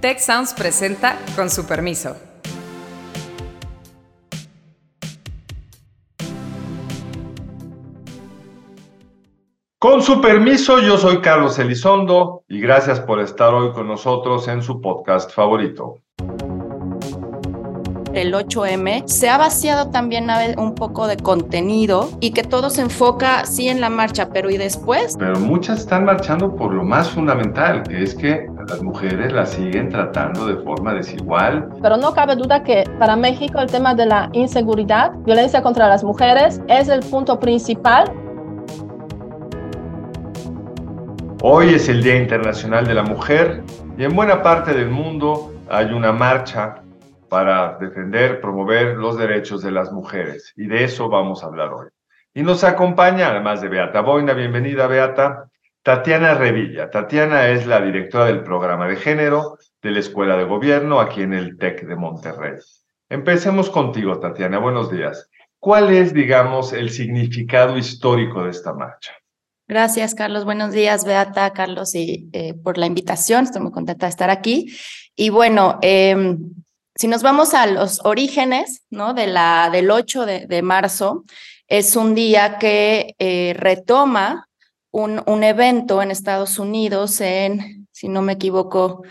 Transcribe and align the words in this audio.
Tech 0.00 0.20
Sounds 0.20 0.54
presenta 0.54 1.18
con 1.34 1.50
su 1.50 1.66
permiso. 1.66 2.16
Con 9.80 10.02
su 10.02 10.20
permiso, 10.20 10.78
yo 10.80 10.98
soy 10.98 11.20
Carlos 11.20 11.58
Elizondo 11.58 12.44
y 12.48 12.60
gracias 12.60 13.00
por 13.00 13.18
estar 13.18 13.52
hoy 13.52 13.72
con 13.72 13.88
nosotros 13.88 14.46
en 14.46 14.62
su 14.62 14.80
podcast 14.80 15.32
favorito 15.32 15.98
el 18.18 18.34
8M, 18.34 19.06
se 19.06 19.28
ha 19.28 19.38
vaciado 19.38 19.90
también 19.90 20.28
un 20.58 20.74
poco 20.74 21.06
de 21.06 21.16
contenido 21.16 22.10
y 22.20 22.32
que 22.32 22.42
todo 22.42 22.70
se 22.70 22.82
enfoca 22.82 23.44
sí 23.44 23.68
en 23.68 23.80
la 23.80 23.88
marcha, 23.88 24.28
pero 24.32 24.50
¿y 24.50 24.56
después? 24.56 25.16
Pero 25.18 25.38
muchas 25.38 25.80
están 25.80 26.04
marchando 26.04 26.54
por 26.54 26.74
lo 26.74 26.84
más 26.84 27.10
fundamental, 27.10 27.82
que 27.82 28.02
es 28.02 28.14
que 28.14 28.46
las 28.68 28.82
mujeres 28.82 29.32
las 29.32 29.50
siguen 29.50 29.88
tratando 29.88 30.46
de 30.46 30.56
forma 30.62 30.94
desigual. 30.94 31.68
Pero 31.80 31.96
no 31.96 32.12
cabe 32.12 32.36
duda 32.36 32.62
que 32.62 32.84
para 32.98 33.16
México 33.16 33.60
el 33.60 33.70
tema 33.70 33.94
de 33.94 34.06
la 34.06 34.28
inseguridad, 34.32 35.12
violencia 35.24 35.62
contra 35.62 35.88
las 35.88 36.04
mujeres, 36.04 36.60
es 36.68 36.88
el 36.88 37.00
punto 37.00 37.38
principal 37.38 38.12
Hoy 41.40 41.72
es 41.74 41.88
el 41.88 42.02
Día 42.02 42.16
Internacional 42.16 42.84
de 42.84 42.94
la 42.94 43.04
Mujer 43.04 43.62
y 43.96 44.02
en 44.02 44.16
buena 44.16 44.42
parte 44.42 44.74
del 44.74 44.90
mundo 44.90 45.52
hay 45.70 45.86
una 45.92 46.10
marcha 46.10 46.82
para 47.28 47.78
defender, 47.78 48.40
promover 48.40 48.96
los 48.96 49.18
derechos 49.18 49.62
de 49.62 49.70
las 49.70 49.92
mujeres. 49.92 50.52
Y 50.56 50.66
de 50.66 50.84
eso 50.84 51.08
vamos 51.08 51.42
a 51.42 51.46
hablar 51.46 51.72
hoy. 51.72 51.88
Y 52.34 52.42
nos 52.42 52.64
acompaña, 52.64 53.28
además 53.28 53.60
de 53.60 53.68
Beata 53.68 54.00
Boina, 54.00 54.32
bienvenida 54.32 54.86
Beata, 54.86 55.50
Tatiana 55.82 56.34
Revilla. 56.34 56.90
Tatiana 56.90 57.48
es 57.48 57.66
la 57.66 57.80
directora 57.80 58.26
del 58.26 58.42
programa 58.42 58.86
de 58.88 58.96
género 58.96 59.58
de 59.82 59.90
la 59.90 60.00
Escuela 60.00 60.36
de 60.36 60.44
Gobierno 60.44 61.00
aquí 61.00 61.22
en 61.22 61.32
el 61.32 61.56
TEC 61.56 61.86
de 61.86 61.96
Monterrey. 61.96 62.58
Empecemos 63.08 63.70
contigo, 63.70 64.18
Tatiana. 64.20 64.58
Buenos 64.58 64.90
días. 64.90 65.30
¿Cuál 65.58 65.90
es, 65.90 66.12
digamos, 66.12 66.72
el 66.72 66.90
significado 66.90 67.78
histórico 67.78 68.44
de 68.44 68.50
esta 68.50 68.74
marcha? 68.74 69.12
Gracias, 69.66 70.14
Carlos. 70.14 70.44
Buenos 70.44 70.72
días, 70.72 71.04
Beata, 71.04 71.52
Carlos, 71.52 71.94
y 71.94 72.28
eh, 72.32 72.54
por 72.54 72.78
la 72.78 72.86
invitación. 72.86 73.44
Estoy 73.44 73.62
muy 73.62 73.72
contenta 73.72 74.06
de 74.06 74.10
estar 74.10 74.30
aquí. 74.30 74.74
Y 75.16 75.30
bueno, 75.30 75.78
eh, 75.82 76.36
si 76.98 77.06
nos 77.06 77.22
vamos 77.22 77.54
a 77.54 77.66
los 77.68 78.04
orígenes 78.04 78.82
¿no? 78.90 79.14
de 79.14 79.28
la, 79.28 79.70
del 79.70 79.90
8 79.90 80.26
de, 80.26 80.62
marzo, 80.62 81.24
es 81.68 81.94
un 81.94 82.14
día 82.14 82.58
que 82.58 83.14
eh, 83.20 83.54
retoma 83.56 84.48
un, 84.90 85.22
un, 85.26 85.44
evento 85.44 86.02
en 86.02 86.10
Estados 86.10 86.58
Unidos 86.58 87.20
en, 87.20 87.86
si 87.92 88.08
no 88.08 88.20
me 88.20 88.32
equivoco, 88.32 89.02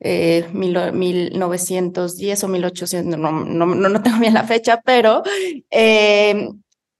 eh, 0.00 0.48
1910 0.52 2.44
o 2.44 2.48
1800, 2.48 3.18
no, 3.18 3.30
no, 3.32 3.66
no, 3.66 4.02
tengo 4.02 4.18
bien 4.18 4.34
la 4.34 4.44
fecha, 4.44 4.80
pero 4.84 5.22
eh, 5.70 6.48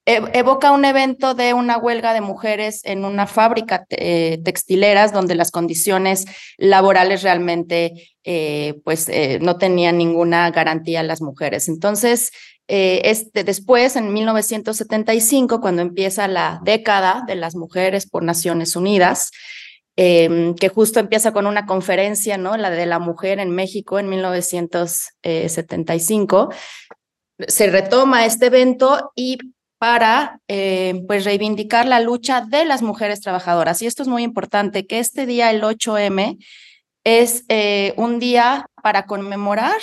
evoca 0.08 0.72
un 0.72 0.84
evento 0.86 1.34
de 1.34 1.52
una 1.52 1.76
huelga 1.76 2.14
de 2.14 2.22
mujeres 2.22 2.80
en 2.84 3.04
una 3.04 3.26
fábrica 3.26 3.84
eh, 3.90 4.40
textileras 4.42 5.12
donde 5.12 5.34
las 5.34 5.50
condiciones 5.50 6.24
laborales 6.56 7.22
realmente 7.22 8.08
eh, 8.24 8.80
pues 8.84 9.10
eh, 9.10 9.38
no 9.42 9.58
tenían 9.58 9.98
ninguna 9.98 10.50
garantía 10.50 11.02
las 11.02 11.20
mujeres. 11.20 11.68
Entonces, 11.68 12.30
este, 12.70 13.44
después, 13.44 13.96
en 13.96 14.12
1975, 14.12 15.58
cuando 15.60 15.80
empieza 15.80 16.28
la 16.28 16.60
década 16.64 17.24
de 17.26 17.34
las 17.34 17.54
mujeres 17.54 18.06
por 18.06 18.22
Naciones 18.22 18.76
Unidas, 18.76 19.30
em, 19.96 20.54
que 20.54 20.68
justo 20.68 21.00
empieza 21.00 21.32
con 21.32 21.46
una 21.46 21.64
conferencia, 21.64 22.36
¿no? 22.36 22.58
La 22.58 22.68
de 22.68 22.84
la 22.84 22.98
mujer 22.98 23.40
en 23.40 23.52
México 23.52 23.98
en 23.98 24.10
1975, 24.10 26.50
se 27.46 27.68
retoma 27.68 28.26
este 28.26 28.46
evento 28.46 29.12
y 29.14 29.38
para 29.78 30.40
eh, 30.48 31.02
pues 31.06 31.24
reivindicar 31.24 31.86
la 31.86 32.00
lucha 32.00 32.40
de 32.40 32.64
las 32.64 32.82
mujeres 32.82 33.20
trabajadoras. 33.20 33.80
Y 33.80 33.86
esto 33.86 34.02
es 34.02 34.08
muy 34.08 34.22
importante, 34.24 34.86
que 34.86 34.98
este 34.98 35.24
día, 35.24 35.50
el 35.50 35.62
8M, 35.62 36.38
es 37.04 37.44
eh, 37.48 37.94
un 37.96 38.18
día 38.18 38.66
para 38.82 39.06
conmemorar 39.06 39.80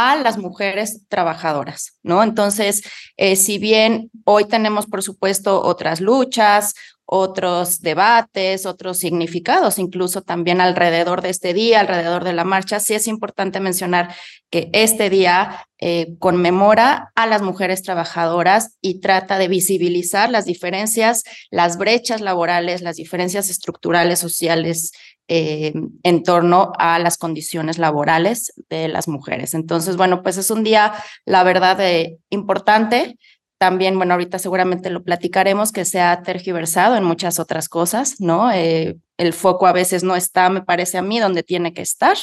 a 0.00 0.14
las 0.14 0.38
mujeres 0.38 1.00
trabajadoras, 1.08 1.98
¿no? 2.04 2.22
Entonces, 2.22 2.82
eh, 3.16 3.34
si 3.34 3.58
bien 3.58 4.12
hoy 4.22 4.44
tenemos, 4.44 4.86
por 4.86 5.02
supuesto, 5.02 5.60
otras 5.60 6.00
luchas, 6.00 6.74
otros 7.04 7.80
debates, 7.80 8.64
otros 8.64 8.98
significados, 8.98 9.80
incluso 9.80 10.22
también 10.22 10.60
alrededor 10.60 11.20
de 11.20 11.30
este 11.30 11.52
día, 11.52 11.80
alrededor 11.80 12.22
de 12.22 12.32
la 12.32 12.44
marcha. 12.44 12.78
Sí 12.78 12.94
es 12.94 13.08
importante 13.08 13.58
mencionar 13.58 14.14
que 14.50 14.70
este 14.72 15.10
día 15.10 15.66
eh, 15.78 16.14
conmemora 16.20 17.10
a 17.16 17.26
las 17.26 17.42
mujeres 17.42 17.82
trabajadoras 17.82 18.76
y 18.80 19.00
trata 19.00 19.36
de 19.38 19.48
visibilizar 19.48 20.30
las 20.30 20.44
diferencias, 20.44 21.24
las 21.50 21.76
brechas 21.76 22.20
laborales, 22.20 22.82
las 22.82 22.96
diferencias 22.96 23.50
estructurales, 23.50 24.20
sociales 24.20 24.92
eh, 25.28 25.74
en 26.02 26.22
torno 26.22 26.72
a 26.78 26.98
las 26.98 27.18
condiciones 27.18 27.78
laborales 27.78 28.52
de 28.70 28.88
las 28.88 29.08
mujeres. 29.08 29.54
Entonces, 29.54 29.96
bueno, 29.96 30.22
pues 30.22 30.38
es 30.38 30.50
un 30.50 30.64
día, 30.64 30.94
la 31.26 31.44
verdad, 31.44 31.78
eh, 31.80 32.18
importante 32.30 33.18
también, 33.58 33.96
bueno, 33.96 34.14
ahorita 34.14 34.38
seguramente 34.38 34.88
lo 34.88 35.02
platicaremos, 35.02 35.72
que 35.72 35.84
se 35.84 36.00
ha 36.00 36.22
tergiversado 36.22 36.96
en 36.96 37.04
muchas 37.04 37.40
otras 37.40 37.68
cosas, 37.68 38.20
¿no? 38.20 38.52
Eh, 38.52 38.96
el 39.16 39.32
foco 39.32 39.66
a 39.66 39.72
veces 39.72 40.04
no 40.04 40.14
está, 40.14 40.48
me 40.48 40.62
parece 40.62 40.96
a 40.96 41.02
mí, 41.02 41.18
donde 41.18 41.42
tiene 41.42 41.74
que 41.74 41.82
estar, 41.82 42.16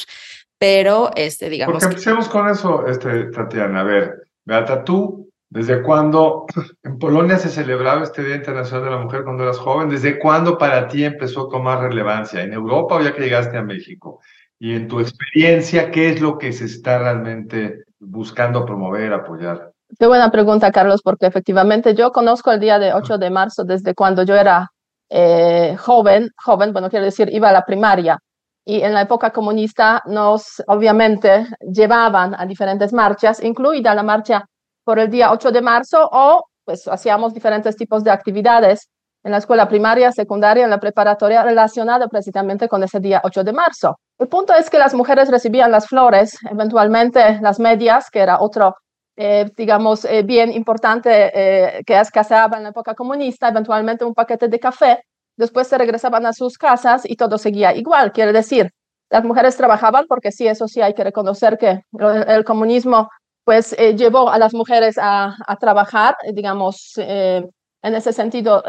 pero, 0.58 1.10
este, 1.14 1.50
digamos... 1.50 1.74
Porque 1.74 1.94
empecemos 1.94 2.28
con 2.28 2.48
eso, 2.48 2.86
este, 2.86 3.24
Tatiana. 3.24 3.80
A 3.80 3.84
ver, 3.84 4.28
Beata, 4.46 4.82
tú, 4.82 5.28
¿desde 5.56 5.82
cuándo 5.82 6.44
en 6.82 6.98
Polonia 6.98 7.38
se 7.38 7.48
celebraba 7.48 8.02
este 8.02 8.22
Día 8.22 8.36
Internacional 8.36 8.84
de 8.84 8.90
la 8.90 9.02
Mujer 9.02 9.24
cuando 9.24 9.42
eras 9.42 9.58
joven? 9.58 9.88
¿Desde 9.88 10.18
cuándo 10.18 10.58
para 10.58 10.86
ti 10.86 11.02
empezó 11.02 11.46
a 11.46 11.48
tomar 11.48 11.80
relevancia? 11.80 12.42
¿En 12.42 12.52
Europa 12.52 12.96
o 12.96 13.00
ya 13.00 13.14
que 13.14 13.22
llegaste 13.22 13.56
a 13.56 13.62
México? 13.62 14.20
Y 14.58 14.74
en 14.74 14.86
tu 14.86 15.00
experiencia, 15.00 15.90
¿qué 15.90 16.10
es 16.10 16.20
lo 16.20 16.36
que 16.36 16.52
se 16.52 16.66
está 16.66 16.98
realmente 16.98 17.84
buscando 17.98 18.66
promover, 18.66 19.14
apoyar? 19.14 19.72
Qué 19.98 20.06
buena 20.06 20.30
pregunta, 20.30 20.70
Carlos, 20.70 21.00
porque 21.02 21.24
efectivamente 21.24 21.94
yo 21.94 22.12
conozco 22.12 22.52
el 22.52 22.60
día 22.60 22.78
de 22.78 22.92
8 22.92 23.16
de 23.16 23.30
marzo 23.30 23.64
desde 23.64 23.94
cuando 23.94 24.24
yo 24.24 24.36
era 24.36 24.70
eh, 25.08 25.74
joven, 25.78 26.28
joven, 26.36 26.74
bueno, 26.74 26.90
quiero 26.90 27.06
decir, 27.06 27.30
iba 27.32 27.48
a 27.48 27.52
la 27.52 27.64
primaria. 27.64 28.18
Y 28.62 28.82
en 28.82 28.92
la 28.92 29.00
época 29.00 29.30
comunista 29.30 30.02
nos, 30.04 30.62
obviamente, 30.66 31.46
llevaban 31.60 32.34
a 32.38 32.44
diferentes 32.44 32.92
marchas, 32.92 33.42
incluida 33.42 33.94
la 33.94 34.02
marcha 34.02 34.44
por 34.86 35.00
el 35.00 35.10
día 35.10 35.32
8 35.32 35.50
de 35.50 35.62
marzo, 35.62 36.08
o 36.12 36.46
pues 36.64 36.86
hacíamos 36.86 37.34
diferentes 37.34 37.74
tipos 37.76 38.04
de 38.04 38.12
actividades 38.12 38.88
en 39.24 39.32
la 39.32 39.38
escuela 39.38 39.68
primaria, 39.68 40.12
secundaria, 40.12 40.62
en 40.62 40.70
la 40.70 40.78
preparatoria, 40.78 41.42
relacionada 41.42 42.06
precisamente 42.06 42.68
con 42.68 42.84
ese 42.84 43.00
día 43.00 43.20
8 43.24 43.42
de 43.42 43.52
marzo. 43.52 43.98
El 44.18 44.28
punto 44.28 44.54
es 44.54 44.70
que 44.70 44.78
las 44.78 44.94
mujeres 44.94 45.28
recibían 45.28 45.72
las 45.72 45.88
flores, 45.88 46.38
eventualmente 46.48 47.40
las 47.40 47.58
medias, 47.58 48.10
que 48.10 48.20
era 48.20 48.38
otro 48.40 48.76
eh, 49.18 49.50
digamos, 49.56 50.04
eh, 50.04 50.22
bien 50.22 50.52
importante 50.52 51.08
eh, 51.34 51.82
que 51.86 51.98
escaseaba 51.98 52.58
en 52.58 52.64
la 52.64 52.68
época 52.68 52.94
comunista, 52.94 53.48
eventualmente 53.48 54.04
un 54.04 54.12
paquete 54.12 54.46
de 54.48 54.60
café, 54.60 55.02
después 55.38 55.66
se 55.68 55.78
regresaban 55.78 56.26
a 56.26 56.34
sus 56.34 56.58
casas 56.58 57.02
y 57.04 57.16
todo 57.16 57.38
seguía 57.38 57.74
igual. 57.74 58.12
Quiere 58.12 58.32
decir, 58.32 58.70
las 59.08 59.24
mujeres 59.24 59.56
trabajaban 59.56 60.04
porque 60.06 60.32
sí, 60.32 60.46
eso 60.46 60.68
sí 60.68 60.82
hay 60.82 60.92
que 60.92 61.04
reconocer 61.04 61.56
que 61.56 61.80
el, 62.28 62.44
comunismo 62.44 63.08
pues 63.46 63.74
llevó 63.96 64.28
a 64.28 64.38
las 64.38 64.52
mujeres 64.52 64.98
a, 64.98 65.34
a 65.46 65.56
trabajar, 65.56 66.16
digamos, 66.34 66.92
en 66.98 67.94
ese 67.94 68.12
sentido, 68.12 68.62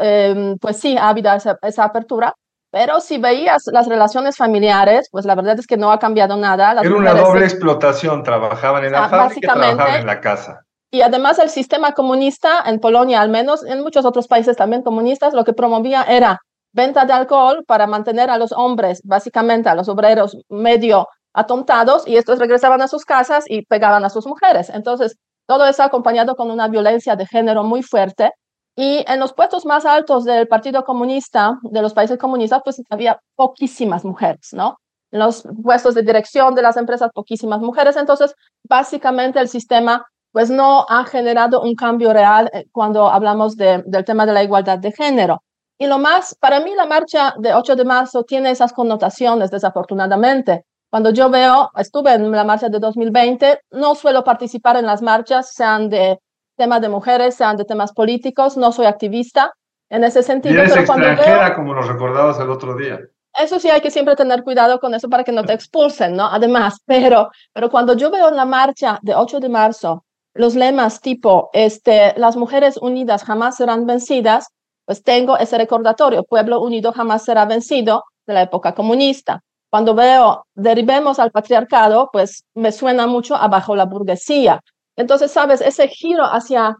pues 0.60 0.76
sí, 0.78 0.96
ha 0.96 1.08
habido 1.08 1.34
esa, 1.34 1.58
esa 1.62 1.84
apertura, 1.84 2.32
pero 2.70 3.00
si 3.00 3.18
veías 3.18 3.62
las 3.72 3.88
relaciones 3.88 4.36
familiares, 4.36 5.08
pues 5.10 5.24
la 5.24 5.34
verdad 5.34 5.58
es 5.58 5.66
que 5.66 5.76
no 5.76 5.90
ha 5.90 5.98
cambiado 5.98 6.36
nada. 6.36 6.72
Era 6.80 6.94
una 6.94 7.14
doble 7.14 7.44
explotación, 7.44 8.22
trabajaban 8.22 8.84
en 8.84 8.92
la 8.92 9.06
ah, 9.06 9.08
fábrica 9.08 9.38
y 9.38 9.40
trabajaban 9.40 10.00
en 10.00 10.06
la 10.06 10.20
casa. 10.20 10.60
Y 10.90 11.00
además 11.00 11.38
el 11.38 11.50
sistema 11.50 11.92
comunista, 11.92 12.62
en 12.66 12.78
Polonia 12.78 13.20
al 13.20 13.30
menos, 13.30 13.64
en 13.64 13.80
muchos 13.80 14.04
otros 14.04 14.28
países 14.28 14.56
también 14.56 14.82
comunistas, 14.82 15.34
lo 15.34 15.44
que 15.44 15.52
promovía 15.54 16.02
era 16.02 16.38
venta 16.72 17.04
de 17.04 17.12
alcohol 17.14 17.64
para 17.66 17.86
mantener 17.86 18.30
a 18.30 18.38
los 18.38 18.52
hombres, 18.52 19.00
básicamente 19.02 19.68
a 19.68 19.74
los 19.74 19.88
obreros 19.88 20.36
medio 20.48 21.08
atontados, 21.38 22.06
y 22.06 22.16
estos 22.16 22.38
regresaban 22.38 22.82
a 22.82 22.88
sus 22.88 23.04
casas 23.04 23.44
y 23.48 23.64
pegaban 23.66 24.04
a 24.04 24.10
sus 24.10 24.26
mujeres. 24.26 24.70
Entonces, 24.70 25.16
todo 25.46 25.66
eso 25.66 25.82
acompañado 25.82 26.34
con 26.36 26.50
una 26.50 26.68
violencia 26.68 27.16
de 27.16 27.26
género 27.26 27.62
muy 27.64 27.82
fuerte 27.82 28.32
y 28.76 29.04
en 29.08 29.18
los 29.18 29.32
puestos 29.32 29.66
más 29.66 29.84
altos 29.86 30.24
del 30.24 30.46
Partido 30.46 30.84
Comunista, 30.84 31.58
de 31.62 31.82
los 31.82 31.94
países 31.94 32.18
comunistas, 32.18 32.60
pues 32.64 32.80
había 32.90 33.18
poquísimas 33.34 34.04
mujeres, 34.04 34.50
¿no? 34.52 34.76
En 35.10 35.18
los 35.20 35.44
puestos 35.64 35.94
de 35.94 36.02
dirección 36.02 36.54
de 36.54 36.62
las 36.62 36.76
empresas, 36.76 37.10
poquísimas 37.12 37.60
mujeres. 37.60 37.96
Entonces, 37.96 38.34
básicamente 38.68 39.40
el 39.40 39.48
sistema 39.48 40.04
pues 40.32 40.50
no 40.50 40.86
ha 40.88 41.04
generado 41.06 41.62
un 41.62 41.74
cambio 41.74 42.12
real 42.12 42.50
eh, 42.52 42.66
cuando 42.70 43.08
hablamos 43.08 43.56
de, 43.56 43.82
del 43.86 44.04
tema 44.04 44.26
de 44.26 44.32
la 44.32 44.44
igualdad 44.44 44.78
de 44.78 44.92
género. 44.92 45.42
Y 45.78 45.86
lo 45.86 45.98
más, 45.98 46.36
para 46.40 46.60
mí 46.60 46.74
la 46.74 46.86
marcha 46.86 47.34
de 47.38 47.54
8 47.54 47.74
de 47.74 47.84
marzo 47.84 48.24
tiene 48.24 48.50
esas 48.50 48.72
connotaciones, 48.72 49.50
desafortunadamente, 49.50 50.64
Cuando 50.90 51.10
yo 51.10 51.28
veo, 51.28 51.70
estuve 51.76 52.14
en 52.14 52.30
la 52.30 52.44
marcha 52.44 52.68
de 52.68 52.78
2020, 52.78 53.60
no 53.72 53.94
suelo 53.94 54.24
participar 54.24 54.76
en 54.76 54.86
las 54.86 55.02
marchas, 55.02 55.52
sean 55.52 55.90
de 55.90 56.18
temas 56.56 56.80
de 56.80 56.88
mujeres, 56.88 57.34
sean 57.34 57.56
de 57.56 57.64
temas 57.64 57.92
políticos, 57.92 58.56
no 58.56 58.72
soy 58.72 58.86
activista 58.86 59.52
en 59.90 60.04
ese 60.04 60.22
sentido. 60.22 60.54
Y 60.54 60.58
eres 60.58 60.72
pero 60.72 60.82
extranjera, 60.82 61.54
como 61.54 61.74
nos 61.74 61.86
recordabas 61.86 62.40
el 62.40 62.50
otro 62.50 62.74
día. 62.74 62.98
Eso 63.38 63.60
sí 63.60 63.68
hay 63.68 63.80
que 63.80 63.90
siempre 63.90 64.16
tener 64.16 64.42
cuidado 64.42 64.80
con 64.80 64.94
eso 64.94 65.08
para 65.08 65.24
que 65.24 65.32
no 65.32 65.44
te 65.44 65.52
expulsen, 65.52 66.16
¿no? 66.16 66.26
Además, 66.26 66.78
pero, 66.86 67.28
pero 67.52 67.70
cuando 67.70 67.94
yo 67.94 68.10
veo 68.10 68.28
en 68.28 68.36
la 68.36 68.46
marcha 68.46 68.98
de 69.02 69.14
8 69.14 69.40
de 69.40 69.48
marzo 69.48 70.04
los 70.34 70.54
lemas 70.54 71.00
tipo, 71.00 71.50
este, 71.52 72.14
las 72.16 72.36
mujeres 72.36 72.76
unidas 72.76 73.24
jamás 73.24 73.56
serán 73.56 73.86
vencidas, 73.86 74.48
pues 74.84 75.02
tengo 75.02 75.36
ese 75.36 75.58
recordatorio, 75.58 76.24
pueblo 76.24 76.60
unido 76.60 76.92
jamás 76.92 77.24
será 77.24 77.44
vencido 77.44 78.04
de 78.26 78.34
la 78.34 78.42
época 78.42 78.74
comunista. 78.74 79.42
Cuando 79.70 79.94
veo 79.94 80.46
derribemos 80.54 81.18
al 81.18 81.30
patriarcado, 81.30 82.08
pues 82.12 82.44
me 82.54 82.72
suena 82.72 83.06
mucho 83.06 83.36
abajo 83.36 83.76
la 83.76 83.84
burguesía. 83.84 84.60
Entonces, 84.96 85.30
sabes, 85.30 85.60
ese 85.60 85.88
giro 85.88 86.24
hacia, 86.24 86.76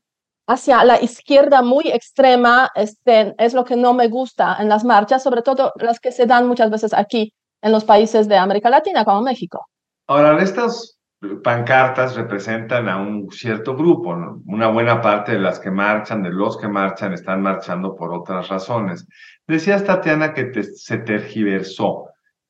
hacia 0.47 0.85
la 0.85 1.01
izquierda 1.01 1.63
muy 1.63 1.89
extrema 1.89 2.71
este, 2.75 3.35
es 3.39 3.55
lo 3.55 3.65
que 3.65 3.77
no 3.77 3.95
me 3.95 4.09
gusta 4.09 4.57
en 4.59 4.69
las 4.69 4.85
marchas, 4.85 5.23
sobre 5.23 5.43
todo 5.43 5.73
las 5.77 6.01
que 6.01 6.13
se 6.13 6.27
dan 6.27 6.49
muchas 6.49 6.71
veces 6.71 6.95
aquí 6.95 7.33
en 7.63 7.73
los 7.73 7.85
países 7.85 8.29
de 8.29 8.37
América 8.37 8.71
Latina, 8.71 9.05
como 9.05 9.23
México. 9.23 9.67
Ahora, 10.07 10.43
estas 10.43 10.99
pancartas 11.43 12.15
representan 12.15 12.89
a 12.89 12.97
un 12.97 13.31
cierto 13.31 13.77
grupo, 13.77 14.17
una 14.47 14.69
buena 14.69 15.01
parte 15.01 15.33
de 15.33 15.41
las 15.41 15.59
que 15.59 15.71
marchan, 15.71 16.23
de 16.23 16.31
los 16.31 16.57
que 16.57 16.69
marchan, 16.69 17.13
están 17.13 17.43
marchando 17.43 17.95
por 17.95 18.15
otras 18.15 18.49
razones. 18.49 19.07
Decías, 19.47 19.85
Tatiana, 19.85 20.33
que 20.33 20.51
se 20.63 20.99
tergiversó. 20.99 22.08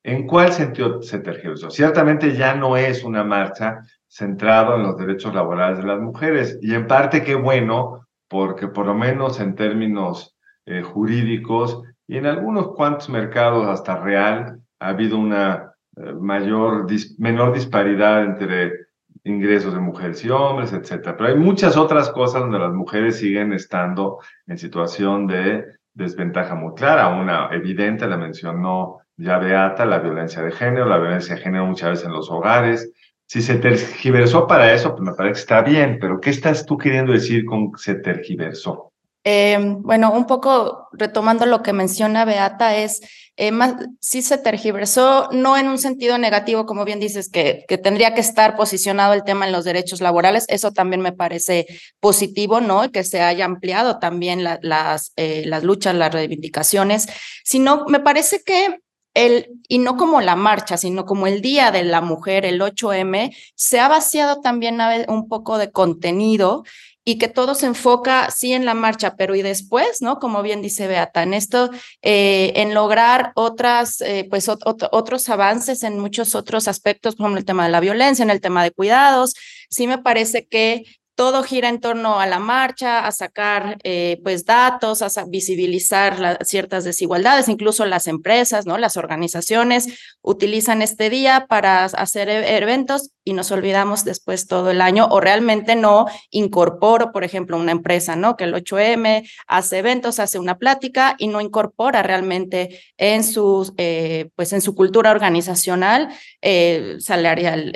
¿En 0.09 0.27
cuál 0.27 0.51
sentido 0.55 1.03
se 1.03 1.19
tergiversó? 1.19 1.69
Ciertamente 1.69 2.35
ya 2.35 2.55
no 2.55 2.79
es 2.79 3.05
una 3.05 3.25
marcha 3.25 3.81
centrada 4.07 4.77
en 4.77 4.85
los 4.85 4.97
derechos 4.97 5.35
laborales 5.35 5.81
de 5.81 5.87
las 5.87 6.01
mujeres 6.01 6.59
y 6.63 6.75
en 6.75 6.87
parte 6.87 7.23
qué 7.23 7.35
bueno, 7.35 8.09
porque 8.27 8.69
por 8.69 8.87
lo 8.87 8.95
menos 8.95 9.39
en 9.39 9.55
términos 9.55 10.35
eh, 10.65 10.81
jurídicos 10.81 11.83
y 12.07 12.17
en 12.17 12.25
algunos 12.25 12.69
cuantos 12.69 13.11
mercados 13.11 13.67
hasta 13.67 14.01
real 14.01 14.59
ha 14.81 14.89
habido 14.89 15.19
una 15.19 15.75
eh, 15.99 16.15
mayor, 16.15 16.87
menor 17.19 17.53
disparidad 17.53 18.25
entre 18.25 18.87
ingresos 19.25 19.75
de 19.75 19.81
mujeres 19.81 20.25
y 20.25 20.31
hombres, 20.31 20.73
etcétera. 20.73 21.19
Pero 21.19 21.29
hay 21.29 21.37
muchas 21.37 21.77
otras 21.77 22.09
cosas 22.09 22.41
donde 22.41 22.59
las 22.59 22.73
mujeres 22.73 23.19
siguen 23.19 23.53
estando 23.53 24.21
en 24.47 24.57
situación 24.57 25.27
de 25.27 25.67
desventaja 25.93 26.55
muy 26.55 26.73
clara. 26.73 27.09
Una 27.09 27.51
evidente 27.53 28.07
la 28.07 28.17
mencionó 28.17 29.01
ya 29.19 29.39
Beata, 29.39 29.85
la 29.85 29.99
violencia 29.99 30.43
de 30.43 30.53
género, 30.53 30.87
la 30.87 30.99
violencia 30.99 31.35
de 31.35 31.41
género 31.41 31.67
muchas 31.67 31.91
veces 31.91 32.07
en 32.07 32.13
los 32.13 32.31
hogares. 32.31 32.91
Si 33.27 33.43
se 33.43 33.57
tergiversó 33.57 34.47
para 34.47 34.73
eso, 34.73 34.95
pues 34.95 35.03
me 35.03 35.15
parece 35.15 35.35
que 35.35 35.41
está 35.41 35.61
bien, 35.61 35.99
pero 36.01 36.21
¿qué 36.21 36.31
estás 36.31 36.65
tú 36.65 36.79
queriendo 36.79 37.13
decir 37.13 37.45
con 37.45 37.73
se 37.77 37.97
tergiversó? 37.97 38.93
Eh, 39.25 39.59
bueno, 39.61 40.13
un 40.13 40.27
poco 40.27 40.89
retomando 40.93 41.45
lo 41.45 41.63
que 41.63 41.75
menciona 41.75 42.25
Beata, 42.25 42.77
es 42.77 43.03
eh, 43.37 43.53
más, 43.53 43.75
sí 44.01 44.23
se 44.23 44.39
tergiversó, 44.39 45.29
no 45.33 45.59
en 45.59 45.69
un 45.69 45.79
sentido 45.79 46.17
negativo, 46.17 46.65
como 46.65 46.85
bien 46.85 47.01
dices, 47.01 47.29
que, 47.29 47.65
que 47.69 47.77
tendría 47.77 48.15
que 48.15 48.21
estar 48.21 48.57
posicionado 48.57 49.13
el 49.13 49.25
tema 49.25 49.47
en 49.47 49.53
los 49.53 49.65
derechos 49.65 50.01
laborales, 50.01 50.47
eso 50.49 50.73
también 50.73 51.03
me 51.03 51.13
parece 51.13 51.67
positivo, 52.01 52.61
¿no? 52.61 52.91
Que 52.91 53.05
se 53.05 53.21
haya 53.21 53.45
ampliado 53.45 53.99
también 53.99 54.43
las, 54.43 55.13
eh, 55.17 55.43
las 55.45 55.63
luchas, 55.63 55.95
las 55.95 56.13
reivindicaciones, 56.13 57.09
sino 57.45 57.85
me 57.87 58.01
parece 58.01 58.43
que 58.45 58.81
el, 59.19 59.51
y 59.69 59.79
no 59.79 59.97
como 59.97 60.21
la 60.21 60.37
marcha, 60.37 60.77
sino 60.77 61.05
como 61.05 61.27
el 61.27 61.41
Día 61.41 61.73
de 61.73 61.83
la 61.83 62.01
Mujer, 62.01 62.45
el 62.45 62.61
8M, 62.61 63.37
se 63.57 63.81
ha 63.81 63.89
vaciado 63.89 64.41
también 64.41 64.79
un 65.09 65.29
poco 65.29 65.59
de 65.59 65.73
contenido 65.73 66.63
y 67.05 67.19
que 67.19 67.27
todo 67.27 67.55
se 67.55 67.67
enfoca, 67.67 68.31
sí, 68.31 68.53
en 68.53 68.65
la 68.65 68.75
marcha, 68.75 69.17
pero 69.17 69.35
y 69.35 69.43
después, 69.43 70.03
¿no? 70.03 70.19
Como 70.21 70.43
bien 70.43 70.63
dice 70.63 70.87
Beata, 70.87 71.23
en 71.23 71.35
esto, 71.35 71.71
eh, 72.03 72.53
en 72.57 72.75
lograr 72.75 73.33
otras, 73.35 74.03
eh, 74.03 74.27
pues 74.31 74.49
otros 74.49 75.29
avances 75.31 75.83
en 75.83 75.99
muchos 75.99 76.35
otros 76.35 76.69
aspectos, 76.69 77.17
como 77.17 77.37
el 77.37 77.45
tema 77.45 77.65
de 77.65 77.73
la 77.73 77.81
violencia, 77.81 78.23
en 78.23 78.31
el 78.31 78.41
tema 78.41 78.63
de 78.63 78.71
cuidados. 78.71 79.35
Sí 79.71 79.87
me 79.87 79.99
parece 79.99 80.47
que 80.47 80.85
todo 81.19 81.43
gira 81.43 81.69
en 81.69 81.81
torno 81.81 82.21
a 82.21 82.29
la 82.29 82.39
marcha, 82.39 83.05
a 83.05 83.11
sacar 83.11 83.79
eh, 83.83 84.21
pues 84.23 84.45
datos, 84.45 85.03
a 85.03 85.25
visibilizar 85.27 86.39
ciertas 86.45 86.85
desigualdades, 86.85 87.49
incluso 87.49 87.85
las 87.87 88.07
empresas, 88.07 88.67
¿no? 88.67 88.79
Las 88.79 88.97
organizaciones 88.97 89.89
utilizan 90.23 90.81
este 90.81 91.11
día 91.11 91.47
para 91.49 91.87
hacer 91.87 92.29
e-, 92.29 92.57
eventos 92.59 93.11
y 93.25 93.33
nos 93.33 93.51
olvidamos 93.51 94.05
después 94.05 94.47
todo 94.47 94.71
el 94.71 94.81
año 94.81 95.09
o 95.11 95.19
realmente 95.21 95.75
no 95.75 96.07
incorporo, 96.31 97.11
por 97.11 97.25
ejemplo, 97.25 97.57
una 97.57 97.73
empresa, 97.73 98.15
¿no? 98.15 98.37
Que 98.37 98.45
el 98.45 98.55
8M 98.55 99.29
hace 99.49 99.79
eventos, 99.79 100.21
hace 100.21 100.39
una 100.39 100.57
plática 100.57 101.17
y 101.19 101.27
no 101.27 101.41
incorpora 101.41 102.05
realmente 102.05 102.81
en 102.97 103.25
sus, 103.25 103.73
eh, 103.77 104.31
pues 104.37 104.53
en 104.53 104.61
su 104.61 104.77
cultura 104.77 105.11
organizacional 105.11 106.11
eh, 106.43 106.95
salarial, 107.01 107.73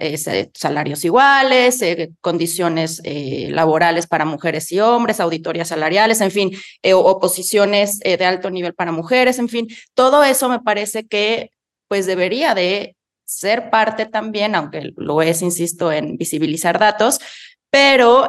salarios 0.55 1.05
iguales, 1.05 1.81
condiciones 2.21 3.03
eh, 3.33 3.51
laborales 3.51 4.07
para 4.07 4.27
mujeres 4.27 4.71
y 4.73 4.81
hombres, 4.81 5.19
auditorías 5.19 5.69
salariales, 5.69 6.21
en 6.21 6.31
fin, 6.31 6.51
eh, 6.83 6.93
oposiciones 6.93 7.99
eh, 8.03 8.19
de 8.19 8.27
alto 8.27 8.51
nivel 8.51 8.75
para 8.75 8.93
mujeres, 8.93 9.39
en 9.39 9.49
fin, 9.49 9.69
todo 9.95 10.23
eso 10.23 10.51
me 10.51 10.61
parece 10.61 11.07
que 11.07 11.51
pues 11.89 12.05
debería 12.05 12.55
de 12.55 12.95
ser 13.25 13.71
parte 13.71 14.05
también, 14.05 14.55
aunque 14.55 14.93
lo 14.97 15.23
es, 15.23 15.41
insisto, 15.41 15.91
en 15.91 16.19
visibilizar 16.19 16.79
datos, 16.79 17.21
pero 17.71 18.29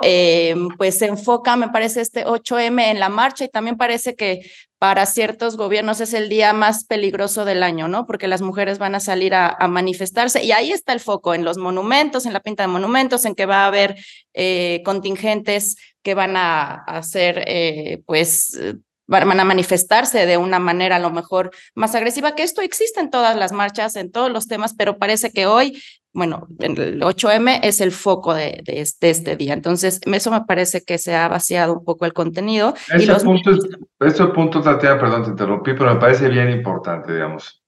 pues 0.77 0.99
se 0.99 1.07
enfoca, 1.07 1.57
me 1.57 1.67
parece, 1.67 1.99
este 1.99 2.25
8M 2.25 2.91
en 2.91 2.99
la 3.01 3.09
marcha 3.09 3.43
y 3.43 3.49
también 3.49 3.75
parece 3.75 4.15
que 4.15 4.49
para 4.83 5.05
ciertos 5.05 5.55
gobiernos 5.55 6.01
es 6.01 6.13
el 6.13 6.27
día 6.27 6.51
más 6.51 6.83
peligroso 6.83 7.45
del 7.45 7.63
año, 7.63 7.87
¿no? 7.87 8.05
Porque 8.05 8.27
las 8.27 8.41
mujeres 8.41 8.79
van 8.79 8.95
a 8.95 8.99
salir 8.99 9.33
a, 9.33 9.55
manifestarse 9.69 10.43
y 10.43 10.51
ahí 10.51 10.73
está 10.73 10.91
el 10.91 10.99
foco, 10.99 11.33
en 11.33 11.45
los 11.45 11.57
monumentos, 11.57 12.25
en 12.25 12.33
la 12.33 12.41
pinta 12.41 12.63
de 12.63 12.67
monumentos, 12.67 13.23
en 13.23 13.33
que 13.33 13.45
va 13.45 13.63
a 13.63 13.67
haber 13.67 13.95
eh, 14.33 14.81
contingentes 14.83 15.77
que 16.01 16.15
van 16.15 16.35
a 16.35 16.83
hacer, 16.83 17.45
eh, 17.47 18.01
pues, 18.05 18.59
van 19.07 19.39
a 19.39 19.45
manifestarse 19.45 20.25
de 20.25 20.35
una 20.35 20.59
manera 20.59 20.97
a 20.97 20.99
lo 20.99 21.11
mejor 21.11 21.51
más 21.75 21.95
agresiva, 21.95 22.35
que 22.35 22.43
esto 22.43 22.61
existe 22.61 22.99
en 22.99 23.09
todas 23.09 23.37
las 23.37 23.53
marchas, 23.53 23.95
en 23.95 24.11
todos 24.11 24.31
los 24.31 24.47
temas, 24.47 24.73
pero 24.77 24.97
parece 24.97 25.31
que 25.31 25.45
hoy 25.45 25.81
bueno, 26.13 26.47
el 26.59 27.01
8M 27.01 27.59
es 27.63 27.81
el 27.81 27.91
foco 27.91 28.35
de, 28.35 28.61
este, 28.67 29.09
este, 29.09 29.35
día. 29.35 29.53
Entonces, 29.53 29.99
eso 30.05 30.31
me 30.31 30.41
parece 30.45 30.83
que 30.83 30.99
se 30.99 31.15
ha 31.15 31.27
vaciado 31.27 31.73
un 31.73 31.83
poco 31.83 32.05
el 32.05 32.13
contenido. 32.13 32.75
Ese, 32.93 33.11
y 33.11 33.25
punto, 33.25 33.51
ese 33.99 34.25
punto, 34.27 34.61
Tatiana, 34.61 34.99
perdón, 34.99 35.23
te 35.23 35.29
interrumpí, 35.31 35.73
pero 35.73 35.93
me 35.93 35.99
parece 35.99 36.29
bien 36.29 36.51
importante, 36.51 37.13
digamos. 37.13 37.63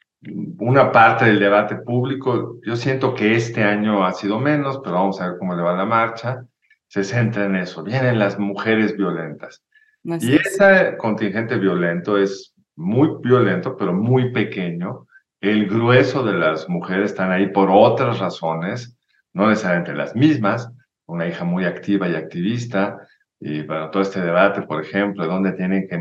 Una 0.59 0.91
parte 0.91 1.25
del 1.25 1.39
debate 1.39 1.77
público, 1.77 2.59
yo 2.63 2.75
siento 2.75 3.15
que 3.15 3.35
este 3.35 3.63
año 3.63 4.05
ha 4.05 4.13
sido 4.13 4.39
menos, 4.39 4.79
pero 4.83 4.95
vamos 4.95 5.19
a 5.19 5.29
ver 5.29 5.37
cómo 5.39 5.55
le 5.55 5.63
va 5.63 5.75
la 5.75 5.85
marcha, 5.85 6.45
se 6.87 7.03
centra 7.03 7.45
en 7.45 7.55
eso. 7.55 7.83
Vienen 7.83 8.19
las 8.19 8.37
mujeres 8.37 8.95
violentas. 8.95 9.63
y 10.03 10.35
ese 10.35 10.95
contingente 10.97 11.57
violento 11.57 12.17
es 12.17 12.53
muy 12.75 13.09
violento, 13.23 13.75
pero 13.75 13.91
muy 13.91 14.31
pequeño 14.31 15.07
el 15.49 15.67
grueso 15.67 16.23
de 16.23 16.33
las 16.33 16.67
mujeres 16.69 17.11
están 17.11 17.31
ahí 17.31 17.47
por 17.47 17.69
otras 17.71 18.19
razones, 18.19 18.97
no 19.33 19.49
necesariamente 19.49 19.93
las 19.93 20.15
mismas, 20.15 20.71
una 21.05 21.27
hija 21.27 21.43
muy 21.43 21.65
activa 21.65 22.07
y 22.07 22.15
activista, 22.15 22.97
y 23.39 23.63
para 23.63 23.91
todo 23.91 24.01
este 24.01 24.21
debate, 24.21 24.61
por 24.63 24.81
ejemplo, 24.81 25.27
dónde 25.27 25.51
tienen 25.51 25.87
que 25.87 25.99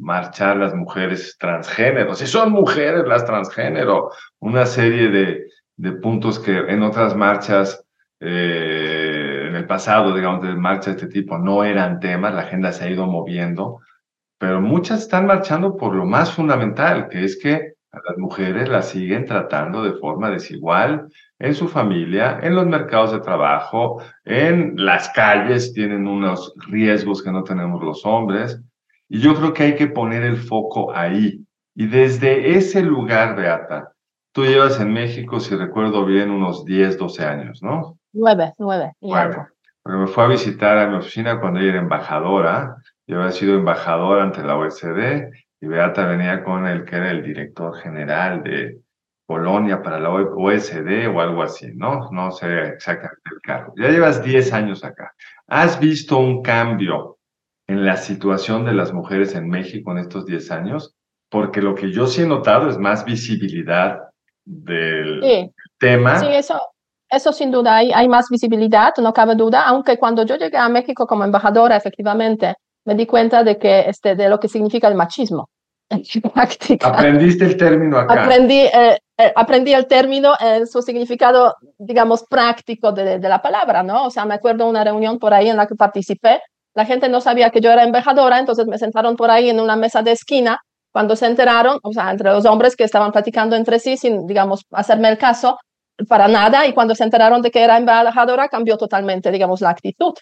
marchar 0.00 0.56
las 0.56 0.74
mujeres 0.74 1.36
transgénero, 1.38 2.14
si 2.14 2.26
son 2.26 2.52
mujeres 2.52 3.06
las 3.06 3.24
transgénero, 3.24 4.10
una 4.38 4.66
serie 4.66 5.08
de, 5.08 5.46
de 5.76 5.92
puntos 5.92 6.38
que 6.38 6.56
en 6.56 6.82
otras 6.82 7.16
marchas, 7.16 7.84
eh, 8.20 9.46
en 9.48 9.56
el 9.56 9.66
pasado, 9.66 10.14
digamos, 10.14 10.42
de 10.42 10.54
marchas 10.54 10.96
de 10.96 11.02
este 11.02 11.06
tipo, 11.08 11.38
no 11.38 11.64
eran 11.64 12.00
temas, 12.00 12.34
la 12.34 12.42
agenda 12.42 12.72
se 12.72 12.84
ha 12.84 12.90
ido 12.90 13.06
moviendo, 13.06 13.80
pero 14.38 14.60
muchas 14.60 15.00
están 15.00 15.26
marchando 15.26 15.76
por 15.76 15.94
lo 15.94 16.04
más 16.04 16.32
fundamental, 16.32 17.08
que 17.08 17.24
es 17.24 17.38
que 17.40 17.71
a 17.92 18.00
las 18.08 18.16
mujeres 18.16 18.70
las 18.70 18.88
siguen 18.88 19.26
tratando 19.26 19.82
de 19.82 19.92
forma 19.92 20.30
desigual 20.30 21.08
en 21.38 21.54
su 21.54 21.68
familia, 21.68 22.38
en 22.42 22.54
los 22.54 22.66
mercados 22.66 23.12
de 23.12 23.20
trabajo, 23.20 24.02
en 24.24 24.74
las 24.76 25.10
calles, 25.10 25.74
tienen 25.74 26.06
unos 26.06 26.54
riesgos 26.68 27.22
que 27.22 27.30
no 27.30 27.44
tenemos 27.44 27.82
los 27.82 28.06
hombres. 28.06 28.60
Y 29.08 29.20
yo 29.20 29.34
creo 29.34 29.52
que 29.52 29.64
hay 29.64 29.74
que 29.74 29.88
poner 29.88 30.22
el 30.22 30.38
foco 30.38 30.94
ahí. 30.94 31.44
Y 31.74 31.86
desde 31.86 32.56
ese 32.56 32.82
lugar, 32.82 33.36
Beata, 33.36 33.92
tú 34.32 34.44
llevas 34.44 34.80
en 34.80 34.92
México, 34.92 35.38
si 35.38 35.54
recuerdo 35.54 36.06
bien, 36.06 36.30
unos 36.30 36.64
10, 36.64 36.96
12 36.96 37.24
años, 37.24 37.62
¿no? 37.62 37.98
Nueve, 38.14 38.54
nueve. 38.58 38.92
Bueno, 39.00 39.48
porque 39.82 39.98
me 39.98 40.06
fue 40.06 40.24
a 40.24 40.28
visitar 40.28 40.78
a 40.78 40.88
mi 40.88 40.96
oficina 40.96 41.40
cuando 41.40 41.60
ella 41.60 41.70
era 41.70 41.80
embajadora. 41.80 42.76
Yo 43.06 43.18
había 43.18 43.32
sido 43.32 43.54
embajadora 43.54 44.22
ante 44.22 44.42
la 44.42 44.56
OECD 44.56 45.30
y 45.62 45.66
Beata 45.66 46.04
venía 46.04 46.44
con 46.44 46.66
el 46.66 46.84
que 46.84 46.96
era 46.96 47.10
el 47.10 47.22
director 47.22 47.74
general 47.78 48.42
de, 48.42 48.82
Polonia 49.32 49.82
para 49.82 49.98
la 49.98 50.10
OSD 50.10 51.08
o 51.08 51.20
algo 51.20 51.42
así, 51.42 51.72
¿no? 51.74 52.10
No 52.10 52.30
sé 52.32 52.68
exactamente 52.68 53.30
el 53.32 53.40
cargo. 53.40 53.72
Ya 53.78 53.88
llevas 53.88 54.22
10 54.22 54.52
años 54.52 54.84
acá. 54.84 55.14
¿Has 55.46 55.80
visto 55.80 56.18
un 56.18 56.42
cambio 56.42 57.16
en 57.66 57.86
la 57.86 57.96
situación 57.96 58.66
de 58.66 58.74
las 58.74 58.92
mujeres 58.92 59.34
en 59.34 59.48
México 59.48 59.92
en 59.92 59.98
estos 59.98 60.26
10 60.26 60.50
años? 60.50 60.94
Porque 61.30 61.62
lo 61.62 61.74
que 61.74 61.90
yo 61.90 62.06
sí 62.06 62.22
he 62.22 62.26
notado 62.26 62.68
es 62.68 62.76
más 62.76 63.06
visibilidad 63.06 64.00
del 64.44 65.50
tema. 65.78 66.18
Sí, 66.18 66.26
eso, 66.28 66.60
eso 67.08 67.32
sin 67.32 67.50
duda, 67.50 67.76
hay, 67.76 67.90
hay 67.90 68.08
más 68.08 68.26
visibilidad, 68.28 68.92
no 68.98 69.14
cabe 69.14 69.34
duda, 69.34 69.62
aunque 69.66 69.96
cuando 69.96 70.26
yo 70.26 70.36
llegué 70.36 70.58
a 70.58 70.68
México 70.68 71.06
como 71.06 71.24
embajadora, 71.24 71.76
efectivamente, 71.76 72.56
me 72.84 72.94
di 72.96 73.06
cuenta 73.06 73.44
de, 73.44 73.56
que, 73.56 73.88
este, 73.88 74.14
de 74.14 74.28
lo 74.28 74.38
que 74.40 74.48
significa 74.48 74.88
el 74.88 74.94
machismo. 74.94 75.48
Aprendiste 76.82 77.44
el 77.44 77.56
término 77.56 77.98
acá. 77.98 78.22
Aprendí, 78.22 78.60
eh, 78.60 78.98
eh, 79.18 79.32
aprendí 79.34 79.72
el 79.74 79.86
término 79.86 80.34
en 80.40 80.66
su 80.66 80.82
significado, 80.82 81.56
digamos, 81.78 82.24
práctico 82.24 82.92
de, 82.92 83.18
de, 83.18 83.28
la 83.28 83.42
palabra, 83.42 83.82
¿no? 83.82 84.06
O 84.06 84.10
sea, 84.10 84.24
me 84.24 84.34
acuerdo 84.34 84.68
una 84.68 84.84
reunión 84.84 85.18
por 85.18 85.34
ahí 85.34 85.48
en 85.48 85.56
la 85.56 85.66
que 85.66 85.74
participé. 85.74 86.40
La 86.74 86.86
gente 86.86 87.08
no 87.08 87.20
sabía 87.20 87.50
que 87.50 87.60
yo 87.60 87.70
era 87.70 87.84
embajadora, 87.84 88.38
entonces 88.38 88.66
me 88.66 88.78
sentaron 88.78 89.16
por 89.16 89.30
ahí 89.30 89.50
en 89.50 89.60
una 89.60 89.76
mesa 89.76 90.02
de 90.02 90.12
esquina. 90.12 90.60
Cuando 90.90 91.16
se 91.16 91.26
enteraron, 91.26 91.78
o 91.82 91.92
sea, 91.92 92.10
entre 92.10 92.30
los 92.30 92.44
hombres 92.44 92.76
que 92.76 92.84
estaban 92.84 93.12
platicando 93.12 93.56
entre 93.56 93.78
sí, 93.78 93.96
sin, 93.96 94.26
digamos, 94.26 94.66
hacerme 94.72 95.08
el 95.08 95.18
caso, 95.18 95.58
para 96.08 96.28
nada, 96.28 96.66
y 96.66 96.72
cuando 96.72 96.94
se 96.94 97.04
enteraron 97.04 97.42
de 97.42 97.50
que 97.50 97.62
era 97.62 97.76
embajadora, 97.76 98.48
cambió 98.48 98.76
totalmente, 98.76 99.30
digamos, 99.30 99.60
la 99.60 99.70
actitud. 99.70 100.14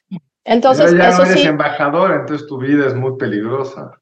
Entonces, 0.44 0.86
Pero 0.90 0.98
ya 1.02 1.08
eso 1.10 1.18
no 1.18 1.24
eres 1.24 1.40
sí, 1.40 1.48
embajadora, 1.48 2.16
entonces 2.16 2.46
tu 2.46 2.58
vida 2.58 2.86
es 2.86 2.94
muy 2.94 3.16
peligrosa. 3.16 3.99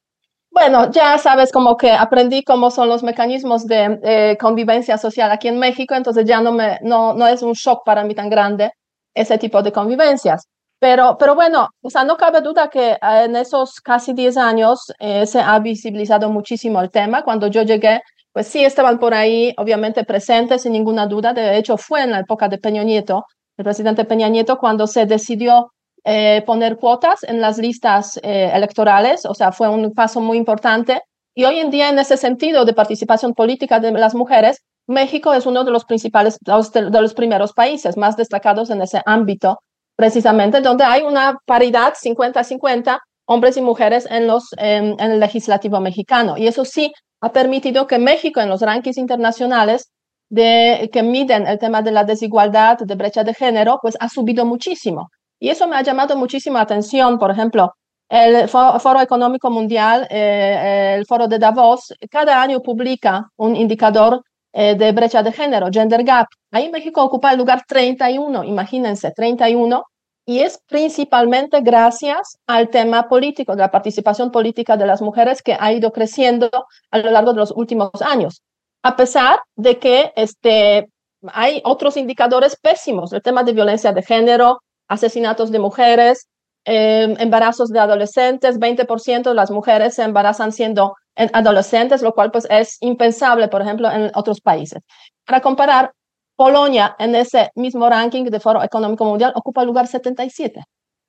Bueno, 0.61 0.91
ya 0.91 1.17
sabes 1.19 1.53
como 1.53 1.77
que 1.77 1.93
aprendí 1.93 2.43
cómo 2.43 2.73
son 2.73 2.89
los 2.89 3.05
mecanismos 3.05 3.65
de 3.65 4.01
eh, 4.03 4.37
convivencia 4.41 4.99
social 4.99 5.31
aquí 5.31 5.47
en 5.47 5.61
México, 5.61 5.95
entonces 5.95 6.25
ya 6.27 6.41
no, 6.41 6.51
me, 6.51 6.81
no, 6.83 7.15
no 7.15 7.29
es 7.29 7.43
un 7.43 7.53
shock 7.53 7.85
para 7.85 8.03
mí 8.03 8.13
tan 8.13 8.29
grande 8.29 8.73
ese 9.15 9.39
tipo 9.39 9.63
de 9.63 9.71
convivencias. 9.71 10.49
Pero, 10.81 11.17
pero 11.17 11.37
bueno, 11.37 11.69
o 11.81 11.91
sea, 11.91 12.03
no 12.03 12.17
cabe 12.17 12.41
duda 12.41 12.69
que 12.69 12.91
eh, 12.91 12.99
en 13.01 13.37
esos 13.37 13.75
casi 13.81 14.13
10 14.15 14.37
años 14.37 14.81
eh, 14.99 15.27
se 15.27 15.41
ha 15.41 15.57
visibilizado 15.61 16.29
muchísimo 16.29 16.81
el 16.81 16.91
tema. 16.91 17.23
Cuando 17.23 17.47
yo 17.47 17.63
llegué, 17.63 18.01
pues 18.33 18.49
sí 18.49 18.65
estaban 18.65 18.99
por 18.99 19.15
ahí, 19.15 19.55
obviamente 19.59 20.05
presentes, 20.05 20.63
sin 20.63 20.73
ninguna 20.73 21.07
duda. 21.07 21.33
De 21.33 21.57
hecho, 21.57 21.77
fue 21.77 22.03
en 22.03 22.11
la 22.11 22.19
época 22.21 22.49
de 22.49 22.59
Peña 22.59 22.83
Nieto, 22.83 23.25
el 23.57 23.65
presidente 23.65 24.05
Peña 24.05 24.29
Nieto, 24.29 24.59
cuando 24.59 24.89
se 24.89 25.07
decidió 25.07 25.71
eh, 26.11 26.43
poner 26.47 26.79
cuotas 26.79 27.23
en 27.23 27.39
las 27.43 27.59
listas 27.59 28.19
eh, 28.23 28.51
electorales, 28.55 29.27
o 29.27 29.35
sea, 29.35 29.53
fue 29.53 29.69
un 29.69 29.93
paso 29.93 30.23
muy 30.23 30.39
importante. 30.39 31.03
Y 31.35 31.45
hoy 31.45 31.59
en 31.59 31.71
día, 31.71 31.91
en 31.91 31.99
ese 31.99 32.17
sentido 32.17 32.65
de 32.65 32.73
participación 32.73 33.35
política 33.35 33.79
de 33.79 33.93
las 33.93 34.15
mujeres, 34.15 34.63
México 34.87 35.35
es 35.35 35.45
uno 35.45 35.65
de 35.65 35.71
los 35.71 35.85
principales, 35.85 36.39
de 36.41 37.01
los 37.03 37.13
primeros 37.13 37.53
países 37.53 37.99
más 37.99 38.17
destacados 38.17 38.71
en 38.71 38.81
ese 38.81 39.03
ámbito, 39.05 39.59
precisamente 39.97 40.63
donde 40.63 40.85
hay 40.85 41.03
una 41.03 41.37
paridad 41.45 41.93
50-50 41.93 42.99
hombres 43.27 43.59
y 43.59 43.61
mujeres 43.61 44.09
en, 44.11 44.27
los, 44.27 44.45
en, 44.57 44.99
el 44.99 45.21
legislativo 45.21 45.79
mexicano. 45.79 46.39
Y 46.39 46.47
eso 46.47 46.65
sí 46.65 46.91
ha 47.21 47.33
permitido 47.33 47.87
que 47.87 47.99
México 47.99 48.41
en 48.41 48.49
los 48.49 48.63
rankings 48.63 48.97
internacionales 48.97 49.91
de, 50.31 50.89
que 50.91 51.03
miden 51.03 51.47
el 51.47 51.59
tema 51.59 51.83
de 51.83 51.93
la 51.93 52.05
desigualdad, 52.05 52.79
de 52.79 52.95
brecha 52.95 53.25
de 53.25 53.35
género, 53.35 53.79
pues 53.83 53.95
ha 54.01 54.09
subido 54.09 54.47
muchísimo. 54.47 55.11
Y 55.39 55.51
eso 55.51 55.67
me 55.69 55.77
ha 55.77 55.83
llamado 55.83 56.17
muchísima 56.17 56.61
atención. 56.61 57.19
Por 57.19 57.31
ejemplo, 57.31 57.75
el 58.09 58.49
Foro 58.49 59.01
Económico 59.01 59.51
Mundial, 59.51 60.07
eh, 60.11 60.95
el 60.99 61.07
Foro 61.07 61.29
de 61.29 61.39
Davos, 61.39 61.93
cada 62.11 62.41
año 62.41 62.61
publica 62.61 63.31
un 63.37 63.55
indicador 63.55 64.23
eh, 64.53 64.75
de 64.75 64.93
brecha 64.93 65.23
de 65.23 65.33
género, 65.33 65.69
gender 65.71 66.03
gap. 66.05 66.27
Ahí 66.51 66.71
México 66.71 67.03
ocupa 67.03 67.33
el 67.33 67.39
lugar 67.39 67.63
31, 67.69 68.45
imagínense, 68.45 69.13
31. 69.13 69.85
Y 70.27 70.41
es 70.41 70.59
principalmente 70.67 71.61
gracias 71.61 72.39
al 72.47 72.69
tema 72.69 73.09
político, 73.09 73.53
de 73.53 73.63
la 73.63 73.71
participación 73.71 74.31
política 74.31 74.77
de 74.77 74.87
las 74.87 75.01
mujeres 75.01 75.43
que 75.43 75.57
ha 75.59 75.73
ido 75.73 75.93
creciendo 75.93 76.51
a 76.91 76.99
lo 76.99 77.11
largo 77.11 77.33
de 77.33 77.39
los 77.39 77.53
últimos 77.53 77.91
años. 78.03 78.43
A 78.83 78.97
pesar 78.97 79.41
de 79.57 79.79
que 79.79 80.13
este, 80.17 80.89
hay 81.33 81.63
otros 81.65 81.97
indicadores 81.97 82.57
pésimos, 82.57 83.13
el 83.13 83.23
tema 83.23 83.43
de 83.43 83.53
violencia 83.53 83.93
de 83.93 84.03
género, 84.03 84.61
asesinatos 84.89 85.51
de 85.51 85.59
mujeres, 85.59 86.29
eh, 86.65 87.15
embarazos 87.19 87.71
de 87.71 87.79
adolescentes, 87.79 88.59
20% 88.59 89.31
de 89.31 89.35
las 89.35 89.51
mujeres 89.51 89.95
se 89.95 90.03
embarazan 90.03 90.53
siendo 90.53 90.95
adolescentes, 91.33 92.03
lo 92.03 92.13
cual 92.15 92.31
pues 92.31 92.47
es 92.51 92.77
impensable, 92.81 93.49
por 93.49 93.63
ejemplo, 93.63 93.91
en 93.91 94.11
otros 94.15 94.41
países. 94.41 94.83
Para 95.27 95.41
comparar, 95.41 95.93
Polonia 96.37 96.95
en 97.01 97.17
ese 97.17 97.51
mismo 97.57 97.89
ranking 97.91 98.25
de 98.25 98.39
Foro 98.39 98.63
Económico 98.63 99.05
Mundial 99.05 99.33
ocupa 99.35 99.63
el 99.63 99.67
lugar 99.67 99.89
77. 99.89 100.63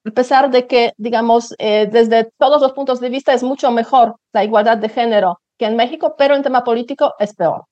A 0.06 0.12
pesar 0.12 0.50
de 0.50 0.66
que, 0.66 0.94
digamos, 0.98 1.54
eh, 1.60 1.88
desde 1.92 2.32
todos 2.40 2.62
los 2.62 2.72
puntos 2.72 3.00
de 3.00 3.10
vista 3.10 3.34
es 3.34 3.44
mucho 3.44 3.70
mejor 3.70 4.16
la 4.34 4.44
igualdad 4.44 4.78
de 4.78 4.90
género 4.90 5.40
que 5.60 5.66
en 5.66 5.76
México, 5.76 6.16
pero 6.18 6.36
en 6.36 6.42
tema 6.42 6.64
político 6.64 7.14
es 7.20 7.36
peor. 7.36 7.66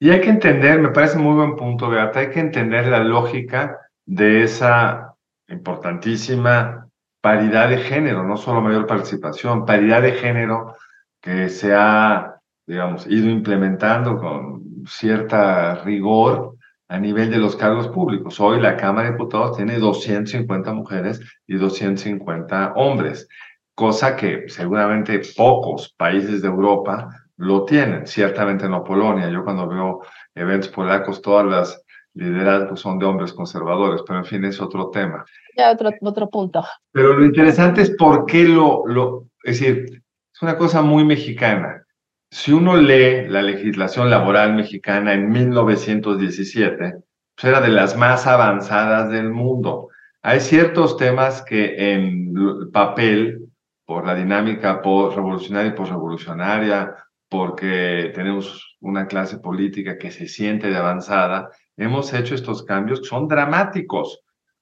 Y 0.00 0.10
hay 0.10 0.20
que 0.20 0.30
entender, 0.30 0.80
me 0.80 0.88
parece 0.88 1.18
muy 1.18 1.36
buen 1.36 1.54
punto, 1.54 1.88
Beata, 1.88 2.20
hay 2.20 2.30
que 2.30 2.40
entender 2.40 2.86
la 2.86 3.00
lógica 3.00 3.78
de 4.06 4.42
esa 4.42 5.09
importantísima 5.50 6.88
paridad 7.20 7.68
de 7.68 7.78
género, 7.78 8.24
no 8.24 8.36
solo 8.36 8.60
mayor 8.60 8.86
participación, 8.86 9.66
paridad 9.66 10.02
de 10.02 10.12
género 10.12 10.76
que 11.20 11.48
se 11.48 11.74
ha, 11.74 12.36
digamos, 12.66 13.06
ido 13.06 13.28
implementando 13.28 14.16
con 14.16 14.86
cierta 14.86 15.74
rigor 15.84 16.56
a 16.88 16.98
nivel 16.98 17.30
de 17.30 17.38
los 17.38 17.56
cargos 17.56 17.88
públicos. 17.88 18.40
Hoy 18.40 18.60
la 18.60 18.76
Cámara 18.76 19.08
de 19.08 19.12
Diputados 19.12 19.56
tiene 19.56 19.78
250 19.78 20.72
mujeres 20.72 21.20
y 21.46 21.56
250 21.56 22.72
hombres, 22.74 23.28
cosa 23.74 24.16
que 24.16 24.48
seguramente 24.48 25.20
pocos 25.36 25.94
países 25.96 26.42
de 26.42 26.48
Europa 26.48 27.08
lo 27.36 27.64
tienen, 27.64 28.06
ciertamente 28.06 28.68
no 28.68 28.82
Polonia. 28.82 29.30
Yo 29.30 29.44
cuando 29.44 29.68
veo 29.68 30.00
eventos 30.34 30.70
polacos, 30.70 31.22
todas 31.22 31.46
las 31.46 31.84
liderazgos 32.20 32.80
son 32.80 32.98
de 32.98 33.06
hombres 33.06 33.32
conservadores, 33.32 34.02
pero 34.06 34.18
en 34.20 34.24
fin, 34.24 34.44
es 34.44 34.60
otro 34.60 34.90
tema. 34.90 35.24
Ya 35.56 35.72
otro, 35.72 35.90
otro 36.02 36.28
punto. 36.28 36.64
Pero 36.92 37.14
lo 37.14 37.24
interesante 37.24 37.82
es 37.82 37.90
por 37.90 38.26
qué 38.26 38.44
lo, 38.44 38.86
lo, 38.86 39.26
es 39.42 39.58
decir, 39.60 40.02
es 40.32 40.42
una 40.42 40.56
cosa 40.56 40.82
muy 40.82 41.04
mexicana. 41.04 41.84
Si 42.30 42.52
uno 42.52 42.76
lee 42.76 43.26
la 43.26 43.42
legislación 43.42 44.10
laboral 44.10 44.54
mexicana 44.54 45.14
en 45.14 45.30
1917, 45.30 46.94
pues 47.34 47.44
era 47.44 47.60
de 47.60 47.68
las 47.68 47.96
más 47.96 48.26
avanzadas 48.26 49.10
del 49.10 49.30
mundo. 49.30 49.88
Hay 50.22 50.40
ciertos 50.40 50.96
temas 50.96 51.42
que 51.42 51.94
en 51.94 52.70
papel, 52.70 53.46
por 53.86 54.06
la 54.06 54.14
dinámica 54.14 54.80
revolucionaria 54.84 55.72
y 55.72 55.74
posrevolucionaria, 55.74 56.94
porque 57.28 58.12
tenemos 58.14 58.76
una 58.80 59.06
clase 59.06 59.38
política 59.38 59.98
que 59.98 60.10
se 60.10 60.28
siente 60.28 60.68
de 60.68 60.76
avanzada, 60.76 61.50
hemos 61.80 62.12
hecho 62.12 62.34
estos 62.34 62.62
cambios 62.62 63.00
que 63.00 63.06
son 63.06 63.26
dramáticos. 63.26 64.20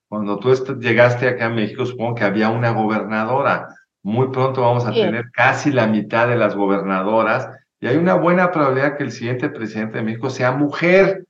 Cuando 0.09 0.39
tú 0.39 0.55
llegaste 0.79 1.29
acá 1.29 1.47
a 1.47 1.51
México, 1.51 1.85
supongo 1.85 2.15
que 2.15 2.25
había 2.25 2.49
una 2.49 2.71
gobernadora. 2.71 3.69
Muy 4.03 4.29
pronto 4.29 4.63
vamos 4.63 4.87
a 4.87 4.93
sí. 4.93 5.01
tener 5.01 5.31
casi 5.33 5.73
la 5.73 5.87
mitad 5.87 6.29
de 6.29 6.37
las 6.37 6.55
gobernadoras 6.55 7.51
y 7.81 7.89
hay 7.89 7.97
una 7.97 8.15
buena 8.15 8.51
probabilidad 8.51 8.97
que 8.97 9.05
el 9.05 9.13
siguiente 9.13 9.51
presidente 9.51 9.99
de 9.99 10.05
México 10.05 10.31
sea 10.31 10.53
mujer. 10.53 11.27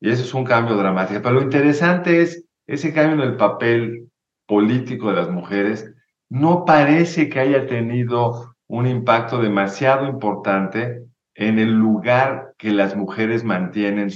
Y 0.00 0.10
eso 0.10 0.24
es 0.24 0.34
un 0.34 0.44
cambio 0.44 0.76
dramático. 0.76 1.20
Pero 1.22 1.34
lo 1.36 1.42
interesante 1.42 2.22
es 2.22 2.44
ese 2.66 2.92
cambio 2.92 3.22
en 3.22 3.30
el 3.30 3.36
papel 3.36 4.08
político 4.46 5.10
de 5.10 5.16
las 5.16 5.30
mujeres. 5.30 5.92
No 6.30 6.64
parece 6.64 7.28
que 7.28 7.40
haya 7.40 7.66
tenido 7.66 8.56
un 8.68 8.86
impacto 8.86 9.40
demasiado 9.40 10.08
importante 10.08 11.02
en 11.34 11.58
el 11.58 11.74
lugar 11.74 12.54
que 12.56 12.70
las 12.72 12.96
mujeres 12.96 13.44
mantienen 13.44 14.10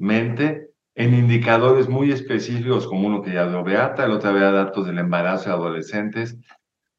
socialmente 0.00 0.70
en 0.94 1.14
indicadores 1.14 1.88
muy 1.88 2.10
específicos 2.10 2.86
como 2.86 3.06
uno 3.06 3.22
que 3.22 3.34
ya 3.34 3.48
dio 3.48 3.62
Beata, 3.62 4.04
el 4.04 4.12
otro 4.12 4.30
había 4.30 4.50
datos 4.50 4.86
del 4.86 4.98
embarazo 4.98 5.50
de 5.50 5.56
adolescentes, 5.56 6.36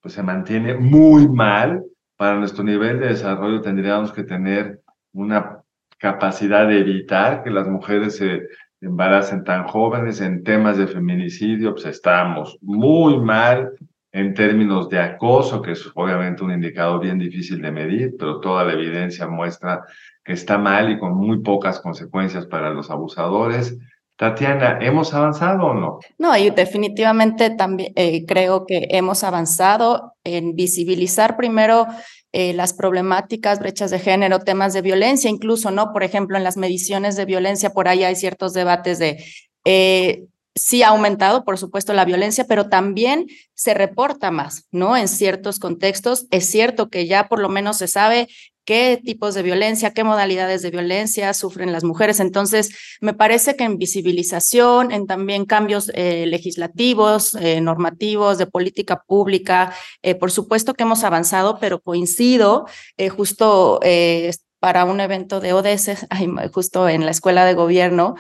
pues 0.02 0.14
se 0.14 0.24
mantiene 0.24 0.76
muy 0.76 1.28
mal. 1.28 1.84
Para 2.16 2.38
nuestro 2.38 2.64
nivel 2.64 3.00
de 3.00 3.08
desarrollo 3.08 3.62
tendríamos 3.62 4.12
que 4.12 4.24
tener 4.24 4.82
una 5.14 5.64
capacidad 5.98 6.68
de 6.68 6.80
evitar 6.80 7.44
que 7.44 7.50
las 7.50 7.68
mujeres 7.68 8.18
se 8.18 8.44
embaracen 8.80 9.44
tan 9.44 9.64
jóvenes 9.66 10.22
en 10.22 10.44
temas 10.44 10.78
de 10.78 10.88
feminicidio, 10.88 11.74
pues 11.74 11.86
estamos 11.86 12.58
muy 12.62 13.20
mal 13.20 13.72
en 14.12 14.34
términos 14.34 14.90
de 14.90 15.00
acoso, 15.00 15.62
que 15.62 15.72
es 15.72 15.90
obviamente 15.96 16.44
un 16.44 16.52
indicador 16.52 17.02
bien 17.02 17.18
difícil 17.18 17.62
de 17.62 17.72
medir, 17.72 18.16
pero 18.20 18.40
toda 18.40 18.64
la 18.66 18.74
evidencia 18.74 19.28
muestra 19.28 19.84
que 20.24 20.34
está 20.34 20.58
mal 20.58 20.92
y 20.92 21.00
con 21.00 21.16
muy 21.16 21.40
pocas 21.40 21.80
consecuencias 21.80 22.46
para 22.46 22.70
los 22.72 22.92
abusadores. 22.92 23.78
Tatiana, 24.18 24.78
¿hemos 24.82 25.14
avanzado 25.14 25.66
o 25.66 25.74
no? 25.74 26.00
No, 26.20 26.34
definitivamente 26.34 27.50
también 27.50 27.92
eh, 27.96 28.26
creo 28.28 28.66
que 28.68 28.90
hemos 28.92 29.24
avanzado 29.24 30.14
en 30.24 30.56
visibilizar 30.56 31.38
primero 31.38 31.88
eh, 32.34 32.54
las 32.54 32.74
problemáticas, 32.74 33.60
brechas 33.60 33.90
de 33.90 34.00
género, 34.00 34.40
temas 34.40 34.74
de 34.74 34.82
violencia, 34.82 35.30
incluso, 35.30 35.72
¿no? 35.72 35.92
Por 35.92 36.04
ejemplo, 36.04 36.38
en 36.38 36.44
las 36.44 36.56
mediciones 36.56 37.16
de 37.16 37.26
violencia, 37.26 37.72
por 37.72 37.88
ahí 37.88 38.04
hay 38.04 38.16
ciertos 38.16 38.54
debates 38.54 39.00
de 39.00 39.24
eh, 39.66 40.26
sí 40.56 40.84
ha 40.84 40.90
aumentado, 40.90 41.44
por 41.44 41.58
supuesto, 41.58 41.94
la 41.94 42.06
violencia, 42.06 42.46
pero 42.48 42.70
también 42.70 43.28
se 43.54 43.74
reporta 43.74 44.32
más, 44.32 44.68
¿no? 44.72 44.98
En 44.98 45.08
ciertos 45.08 45.60
contextos. 45.60 46.28
Es 46.32 46.46
cierto 46.46 46.90
que 46.90 47.08
ya 47.08 47.28
por 47.28 47.40
lo 47.40 47.50
menos 47.50 47.78
se 47.78 47.88
sabe 47.88 48.28
qué 48.66 49.02
tipos 49.04 49.34
de 49.34 49.42
violencia, 49.42 49.92
qué 49.92 50.04
modalidades 50.04 50.62
de 50.62 50.72
violencia 50.72 51.34
sufren 51.34 51.72
las 51.72 51.84
mujeres. 51.84 52.20
Entonces, 52.20 52.98
me 53.02 53.14
parece 53.14 53.56
que 53.56 53.64
en 53.64 53.78
visibilización, 53.78 54.92
en 54.92 55.08
también 55.08 55.46
cambios 55.46 55.92
eh, 55.94 56.26
legislativos, 56.28 57.36
eh, 57.36 57.62
normativos, 57.62 58.38
de 58.38 58.48
política 58.48 59.04
pública, 59.08 59.74
eh, 60.04 60.16
por 60.16 60.32
supuesto 60.32 60.74
que 60.74 60.84
hemos 60.84 61.04
avanzado, 61.04 61.58
pero 61.60 61.82
coincido 61.82 62.66
justo 63.16 63.80
para 64.60 64.86
un 64.86 65.00
evento 65.00 65.40
de 65.40 65.54
ODS, 65.54 66.08
justo 66.54 66.88
en 66.88 67.04
la 67.04 67.12
escuela 67.12 67.46
de 67.46 67.56
gobierno, 67.56 68.16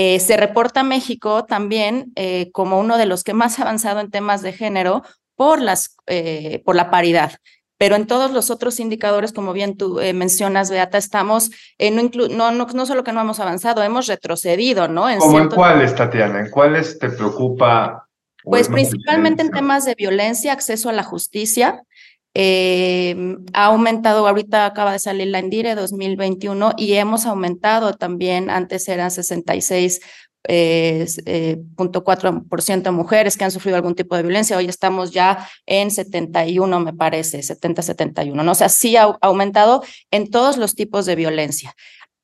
eh, 0.00 0.20
se 0.20 0.36
reporta 0.36 0.84
México 0.84 1.44
también 1.44 2.12
eh, 2.14 2.52
como 2.52 2.78
uno 2.78 2.98
de 2.98 3.06
los 3.06 3.24
que 3.24 3.34
más 3.34 3.58
ha 3.58 3.62
avanzado 3.62 3.98
en 3.98 4.12
temas 4.12 4.42
de 4.42 4.52
género 4.52 5.02
por, 5.34 5.60
las, 5.60 5.96
eh, 6.06 6.62
por 6.64 6.76
la 6.76 6.88
paridad. 6.88 7.32
Pero 7.78 7.96
en 7.96 8.06
todos 8.06 8.30
los 8.30 8.48
otros 8.48 8.78
indicadores, 8.78 9.32
como 9.32 9.52
bien 9.52 9.76
tú 9.76 9.98
mencionas, 10.14 10.70
Beata, 10.70 10.98
estamos, 10.98 11.50
no, 11.80 12.10
no, 12.30 12.52
no, 12.52 12.66
no, 12.66 12.86
solo 12.86 13.02
que 13.02 13.12
no 13.12 13.20
hemos 13.20 13.40
avanzado, 13.40 13.82
hemos 13.82 14.06
retrocedido, 14.06 14.86
¿no? 14.86 15.10
En 15.10 15.18
¿Cómo 15.18 15.40
en 15.40 15.48
cuáles, 15.48 15.96
Tatiana? 15.96 16.40
¿En 16.40 16.50
cuáles 16.50 17.00
te 17.00 17.08
preocupa? 17.08 18.08
Pues 18.44 18.68
principalmente 18.68 19.42
en 19.42 19.50
temas 19.50 19.84
de 19.84 19.96
violencia, 19.96 20.52
acceso 20.52 20.88
a 20.88 20.92
la 20.92 21.02
justicia, 21.02 21.82
eh, 22.34 23.36
ha 23.52 23.66
aumentado, 23.66 24.26
ahorita 24.26 24.66
acaba 24.66 24.92
de 24.92 24.98
salir 24.98 25.28
la 25.28 25.38
Endire 25.38 25.74
2021 25.74 26.72
y 26.76 26.94
hemos 26.94 27.26
aumentado 27.26 27.94
también, 27.94 28.50
antes 28.50 28.88
eran 28.88 29.10
66 29.10 30.00
eh, 30.50 31.06
eh, 31.26 31.58
de 31.58 32.90
mujeres 32.90 33.36
que 33.36 33.44
han 33.44 33.50
sufrido 33.50 33.76
algún 33.76 33.94
tipo 33.94 34.16
de 34.16 34.22
violencia. 34.22 34.56
Hoy 34.56 34.66
estamos 34.66 35.10
ya 35.10 35.46
en 35.66 35.90
71, 35.90 36.80
me 36.80 36.92
parece, 36.92 37.40
70-71. 37.40 38.32
¿no? 38.32 38.52
O 38.52 38.54
sea, 38.54 38.68
sí 38.68 38.96
ha 38.96 39.16
aumentado 39.20 39.82
en 40.10 40.30
todos 40.30 40.56
los 40.56 40.74
tipos 40.74 41.06
de 41.06 41.16
violencia. 41.16 41.74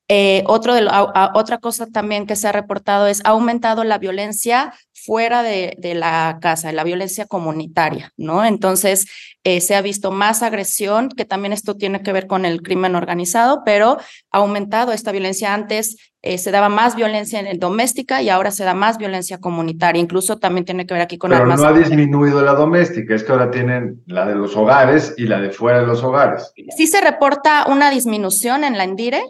Eh, 0.08 0.44
otra 0.46 1.58
cosa 1.58 1.86
también 1.86 2.26
que 2.26 2.36
se 2.36 2.46
ha 2.46 2.52
reportado 2.52 3.06
es 3.06 3.22
ha 3.24 3.30
aumentado 3.30 3.84
la 3.84 3.96
violencia 3.98 4.74
fuera 5.04 5.42
de, 5.42 5.76
de 5.78 5.94
la 5.94 6.38
casa, 6.40 6.72
la 6.72 6.84
violencia 6.84 7.26
comunitaria, 7.26 8.12
¿no? 8.16 8.44
Entonces, 8.44 9.06
eh, 9.46 9.60
se 9.60 9.74
ha 9.74 9.82
visto 9.82 10.10
más 10.10 10.42
agresión, 10.42 11.10
que 11.10 11.26
también 11.26 11.52
esto 11.52 11.76
tiene 11.76 12.02
que 12.02 12.14
ver 12.14 12.26
con 12.26 12.46
el 12.46 12.62
crimen 12.62 12.94
organizado, 12.94 13.62
pero 13.62 13.98
ha 14.30 14.38
aumentado 14.38 14.92
esta 14.92 15.12
violencia. 15.12 15.52
Antes 15.52 15.96
eh, 16.22 16.38
se 16.38 16.50
daba 16.50 16.70
más 16.70 16.96
violencia 16.96 17.38
en 17.38 17.46
el 17.46 17.58
doméstica 17.58 18.22
y 18.22 18.30
ahora 18.30 18.50
se 18.50 18.64
da 18.64 18.72
más 18.72 18.96
violencia 18.96 19.40
comunitaria. 19.40 20.00
Incluso 20.00 20.38
también 20.38 20.64
tiene 20.64 20.86
que 20.86 20.94
ver 20.94 21.02
aquí 21.02 21.18
con 21.18 21.30
pero 21.30 21.44
no 21.44 21.62
ha 21.62 21.74
disminuido 21.74 22.40
la 22.40 22.54
doméstica, 22.54 23.14
es 23.14 23.22
que 23.22 23.32
ahora 23.32 23.50
tienen 23.50 24.02
la 24.06 24.24
de 24.24 24.34
los 24.34 24.56
hogares 24.56 25.12
y 25.18 25.26
la 25.26 25.38
de 25.38 25.50
fuera 25.50 25.80
de 25.80 25.86
los 25.86 26.02
hogares. 26.02 26.50
Sí 26.74 26.86
se 26.86 27.02
reporta 27.02 27.66
una 27.68 27.90
disminución 27.90 28.64
en 28.64 28.78
la 28.78 28.84
Endire, 28.84 29.22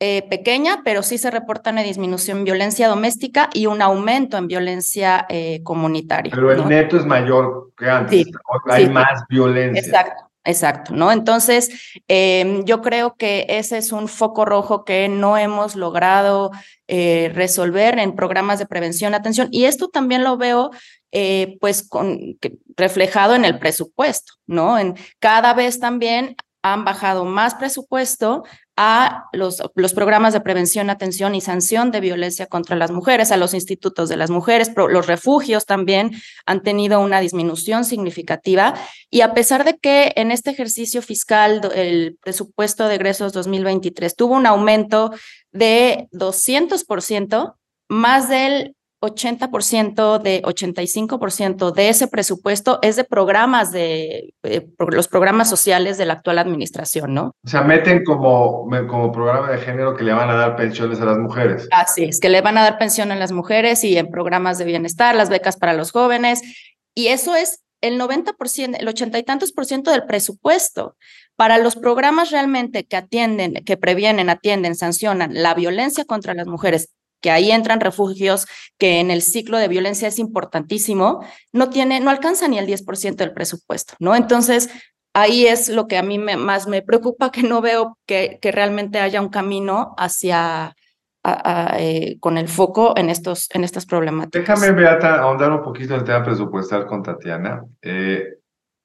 eh, 0.00 0.22
pequeña, 0.30 0.82
pero 0.84 1.02
sí 1.02 1.18
se 1.18 1.28
reporta 1.28 1.70
una 1.70 1.82
disminución 1.82 2.38
en 2.38 2.44
violencia 2.44 2.86
doméstica 2.86 3.50
y 3.52 3.66
un 3.66 3.82
aumento 3.82 4.36
en 4.36 4.46
violencia 4.46 5.26
eh, 5.28 5.60
comunitaria. 5.64 6.30
Pero 6.32 6.52
el 6.52 6.68
neto 6.68 6.96
es 6.96 7.04
mayor 7.04 7.72
que 7.76 7.90
antes, 7.90 8.26
hay 8.66 8.88
más 8.88 9.24
violencia. 9.28 9.80
Exacto. 9.80 10.24
Exacto, 10.44 10.94
¿no? 10.94 11.12
Entonces, 11.12 11.68
em, 12.06 12.64
yo 12.64 12.80
creo 12.80 13.16
que 13.16 13.44
ese 13.50 13.76
es 13.76 13.92
un 13.92 14.08
foco 14.08 14.46
rojo 14.46 14.82
que 14.84 15.06
no 15.08 15.36
hemos 15.36 15.76
logrado 15.76 16.52
eh, 16.86 17.30
resolver 17.34 17.98
en 17.98 18.14
programas 18.14 18.58
de 18.58 18.64
prevención, 18.66 19.14
atención, 19.14 19.48
y 19.50 19.64
esto 19.64 19.88
también 19.88 20.24
lo 20.24 20.38
veo 20.38 20.70
pues 21.60 21.86
con, 21.86 22.38
reflejado 22.76 23.34
en 23.34 23.44
el 23.44 23.58
presupuesto, 23.58 24.34
¿no? 24.46 24.78
En 24.78 24.94
cada 25.18 25.54
vez 25.54 25.80
también 25.80 26.36
han 26.62 26.84
bajado 26.84 27.24
más 27.24 27.54
presupuesto 27.54 28.44
a 28.80 29.24
los, 29.32 29.60
los, 29.74 29.92
programas 29.92 30.32
de 30.32 30.40
prevención, 30.40 30.88
atención 30.88 31.34
y 31.34 31.40
sanción 31.40 31.90
de 31.90 31.98
violencia 32.00 32.46
contra 32.46 32.76
las 32.76 32.92
mujeres, 32.92 33.32
a 33.32 33.36
los 33.36 33.52
institutos 33.52 34.08
de 34.08 34.16
las 34.16 34.30
mujeres, 34.30 34.70
los 34.76 35.08
refugios 35.08 35.66
también 35.66 36.12
han 36.46 36.62
tenido 36.62 37.00
una 37.00 37.18
disminución 37.18 37.84
significativa. 37.84 38.74
Y 39.10 39.22
a 39.22 39.34
pesar 39.34 39.64
de 39.64 39.78
que 39.78 40.12
en 40.14 40.30
este 40.30 40.50
ejercicio 40.50 41.02
fiscal 41.02 41.60
el 41.74 42.18
presupuesto 42.22 42.86
de 42.86 42.94
egresos 42.94 43.32
2023 43.32 44.14
tuvo 44.14 44.36
un 44.36 44.46
aumento 44.46 45.10
de 45.50 46.06
200%, 46.12 47.54
más 47.88 48.28
del 48.28 48.76
80% 49.00 50.18
de 50.20 50.42
85% 50.42 51.72
de 51.72 51.88
ese 51.88 52.08
presupuesto 52.08 52.78
es 52.82 52.96
de 52.96 53.04
programas 53.04 53.70
de 53.70 54.34
eh, 54.42 54.66
los 54.78 55.08
programas 55.08 55.48
sociales 55.48 55.98
de 55.98 56.06
la 56.06 56.14
actual 56.14 56.38
administración, 56.38 57.14
¿no? 57.14 57.32
O 57.44 57.48
sea, 57.48 57.62
meten 57.62 58.04
como, 58.04 58.68
como 58.88 59.12
programa 59.12 59.50
de 59.50 59.58
género 59.58 59.96
que 59.96 60.04
le 60.04 60.12
van 60.12 60.30
a 60.30 60.34
dar 60.34 60.56
pensiones 60.56 61.00
a 61.00 61.04
las 61.04 61.18
mujeres. 61.18 61.68
Así 61.70 62.04
es, 62.04 62.18
que 62.18 62.28
le 62.28 62.40
van 62.40 62.58
a 62.58 62.62
dar 62.62 62.78
pensión 62.78 63.12
a 63.12 63.16
las 63.16 63.32
mujeres 63.32 63.84
y 63.84 63.96
en 63.96 64.10
programas 64.10 64.58
de 64.58 64.64
bienestar, 64.64 65.14
las 65.14 65.28
becas 65.28 65.56
para 65.56 65.74
los 65.74 65.92
jóvenes. 65.92 66.42
Y 66.94 67.08
eso 67.08 67.36
es 67.36 67.62
el 67.80 68.00
90%, 68.00 68.76
el 68.80 68.88
80 68.88 69.18
y 69.18 69.22
tantos 69.22 69.52
por 69.52 69.64
ciento 69.64 69.92
del 69.92 70.04
presupuesto. 70.04 70.96
Para 71.36 71.58
los 71.58 71.76
programas 71.76 72.32
realmente 72.32 72.84
que 72.84 72.96
atienden, 72.96 73.54
que 73.64 73.76
previenen, 73.76 74.28
atienden, 74.28 74.74
sancionan 74.74 75.30
la 75.34 75.54
violencia 75.54 76.04
contra 76.04 76.34
las 76.34 76.48
mujeres 76.48 76.88
que 77.20 77.30
ahí 77.30 77.50
entran 77.50 77.80
refugios, 77.80 78.46
que 78.78 79.00
en 79.00 79.10
el 79.10 79.22
ciclo 79.22 79.58
de 79.58 79.68
violencia 79.68 80.08
es 80.08 80.18
importantísimo, 80.18 81.24
no 81.52 81.70
tiene, 81.70 82.00
no 82.00 82.10
alcanza 82.10 82.48
ni 82.48 82.58
el 82.58 82.66
10% 82.66 83.16
del 83.16 83.32
presupuesto, 83.32 83.94
¿no? 83.98 84.14
Entonces, 84.14 84.70
ahí 85.14 85.46
es 85.46 85.68
lo 85.68 85.86
que 85.86 85.98
a 85.98 86.02
mí 86.02 86.18
me, 86.18 86.36
más 86.36 86.66
me 86.66 86.82
preocupa, 86.82 87.30
que 87.30 87.42
no 87.42 87.60
veo 87.60 87.98
que, 88.06 88.38
que 88.40 88.52
realmente 88.52 89.00
haya 89.00 89.20
un 89.20 89.30
camino 89.30 89.94
hacia, 89.96 90.74
eh, 91.76 92.16
con 92.20 92.38
el 92.38 92.48
foco 92.48 92.94
en, 92.96 93.10
estos, 93.10 93.48
en 93.52 93.64
estas 93.64 93.84
problemáticas. 93.84 94.60
Déjame, 94.60 94.72
Beata, 94.72 95.20
ahondar 95.20 95.50
un 95.50 95.62
poquito 95.62 95.94
en 95.94 96.00
el 96.00 96.06
tema 96.06 96.22
presupuestal 96.22 96.86
con 96.86 97.02
Tatiana. 97.02 97.64
Eh, 97.82 98.24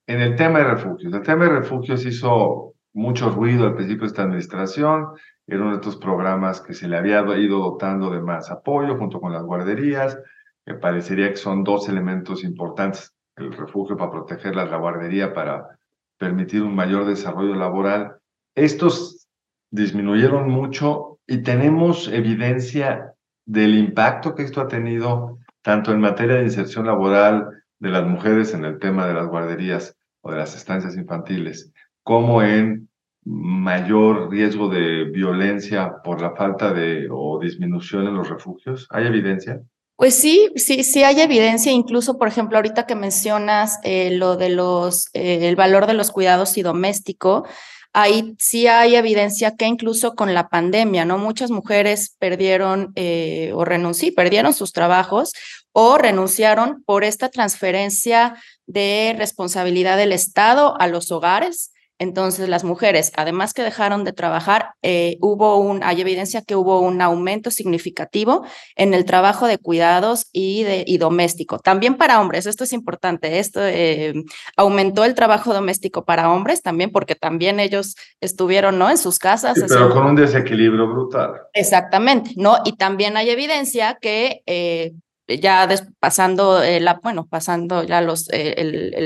en 0.08 0.20
el 0.20 0.36
tema 0.36 0.60
de 0.60 0.66
refugios, 0.66 1.14
el 1.14 1.22
tema 1.22 1.46
de 1.46 1.52
refugios 1.52 2.06
hizo 2.06 2.74
mucho 2.94 3.30
ruido 3.30 3.66
al 3.66 3.76
principio 3.76 4.02
de 4.02 4.08
esta 4.08 4.24
administración, 4.24 5.10
era 5.48 5.62
uno 5.62 5.72
de 5.72 5.76
estos 5.76 5.98
programas 5.98 6.62
que 6.62 6.74
se 6.74 6.88
le 6.88 6.98
había 6.98 7.22
ido 7.38 7.60
dotando 7.60 8.10
de 8.10 8.22
más 8.22 8.50
apoyo 8.50 8.98
junto 8.98 9.20
con 9.20 9.34
las 9.34 9.44
guarderías. 9.44 10.18
Me 10.66 10.76
parecería 10.76 11.30
que 11.30 11.38
son 11.38 11.64
dos 11.64 11.90
elementos 11.90 12.44
importantes, 12.44 13.14
el 13.36 13.52
refugio 13.52 13.98
para 13.98 14.12
protegerlas, 14.12 14.70
la 14.70 14.78
guardería 14.78 15.34
para 15.34 15.78
permitir 16.18 16.64
un 16.64 16.76
mayor 16.76 17.06
desarrollo 17.06 17.56
laboral. 17.56 18.16
Estos 18.56 19.28
disminuyeron 19.70 20.50
mucho 20.50 21.20
y 21.28 21.40
tenemos 21.40 22.08
evidencia 22.08 23.14
del 23.46 23.76
impacto 23.76 24.36
que 24.36 24.44
esto 24.44 24.62
ha 24.62 24.68
tenido 24.68 25.40
tanto 25.62 25.92
en 25.92 26.00
materia 26.00 26.36
de 26.36 26.44
inserción 26.44 26.86
laboral 26.86 27.64
de 27.80 27.90
las 27.90 28.06
mujeres 28.06 28.54
en 28.54 28.64
el 28.64 28.80
tema 28.80 29.08
de 29.08 29.14
las 29.14 29.28
guarderías 29.28 29.98
o 30.22 30.32
de 30.32 30.38
las 30.38 30.56
estancias 30.56 30.96
infantiles, 30.96 31.74
como 32.04 32.42
en 32.42 32.88
mayor 33.26 34.30
riesgo 34.30 34.70
de 34.70 35.06
violencia 35.06 36.02
por 36.04 36.22
la 36.22 36.36
falta 36.36 36.74
de 36.74 37.08
o 37.12 37.40
disminución 37.40 38.08
en 38.08 38.16
los 38.16 38.30
refugios? 38.30 38.88
¿Hay 38.90 39.06
evidencia? 39.06 39.62
Pues 39.96 40.16
sí, 40.16 40.50
sí, 40.56 40.84
sí 40.84 41.04
hay 41.04 41.22
evidencia, 41.22 41.72
incluso, 41.72 42.18
por 42.18 42.28
ejemplo, 42.28 42.58
ahorita 42.58 42.86
que 42.86 42.96
mencionas 42.96 43.80
eh, 43.84 44.12
lo 44.12 44.36
de 44.38 44.50
los, 44.50 45.08
eh, 45.14 45.48
el 45.48 45.56
valor 45.56 45.86
de 45.86 45.94
los 45.94 46.12
cuidados 46.12 46.58
y 46.58 46.64
doméstico, 46.64 47.46
ahí 47.94 48.36
sí 48.40 48.66
hay 48.68 48.96
evidencia 48.96 49.56
que 49.56 49.68
incluso 49.68 50.16
con 50.16 50.34
la 50.34 50.50
pandemia, 50.50 51.06
¿no? 51.06 51.20
Muchas 51.20 51.52
mujeres 51.52 52.16
perdieron 52.18 52.92
eh, 52.96 53.52
o 53.54 53.64
renunciaron, 53.66 54.16
perdieron 54.16 54.54
sus 54.54 54.74
trabajos 54.74 55.34
o 55.72 55.98
renunciaron 55.98 56.84
por 56.86 57.04
esta 57.04 57.30
transferencia 57.30 58.36
de 58.66 59.16
responsabilidad 59.18 59.98
del 59.98 60.12
Estado 60.12 60.76
a 60.80 60.88
los 60.88 61.12
hogares 61.12 61.73
entonces, 62.00 62.50
las 62.50 62.64
mujeres, 62.64 63.12
además 63.16 63.54
que 63.54 63.62
dejaron 63.62 64.04
de 64.04 64.14
trabajar, 64.14 64.72
eh, 64.82 65.18
hubo 65.22 65.58
un, 65.58 65.84
hay 65.84 66.02
evidencia 66.02 66.42
que 66.42 66.56
hubo 66.56 66.82
un 66.82 67.02
aumento 67.02 67.52
significativo 67.52 68.46
en 68.76 68.94
el 68.94 69.06
trabajo 69.06 69.48
de 69.48 69.58
cuidados 69.58 70.26
y, 70.32 70.64
de, 70.64 70.84
y 70.88 70.98
doméstico. 70.98 71.60
También 71.60 71.96
para 71.96 72.20
hombres, 72.20 72.46
esto 72.46 72.64
es 72.64 72.74
importante, 72.74 73.40
esto 73.40 73.60
eh, 73.64 74.14
aumentó 74.58 75.06
el 75.06 75.14
trabajo 75.14 75.54
doméstico 75.54 76.04
para 76.04 76.32
hombres 76.32 76.62
también, 76.62 76.92
porque 76.92 77.16
también 77.16 77.60
ellos 77.60 77.96
estuvieron, 78.20 78.80
¿no? 78.80 78.90
En 78.90 78.98
sus 78.98 79.20
casas. 79.20 79.64
pero 79.70 79.90
con 79.90 80.06
un 80.06 80.16
desequilibrio 80.16 80.88
brutal. 80.88 81.34
Exactamente, 81.54 82.32
¿no? 82.36 82.58
Y 82.66 82.76
también 82.76 83.18
hay 83.18 83.30
evidencia 83.30 83.98
que 84.02 84.42
eh, 84.48 84.94
ya 85.28 85.70
pasando 86.00 86.60
la, 86.60 87.00
bueno, 87.02 87.28
pasando 87.28 87.84
ya 87.84 88.02
los, 88.02 88.28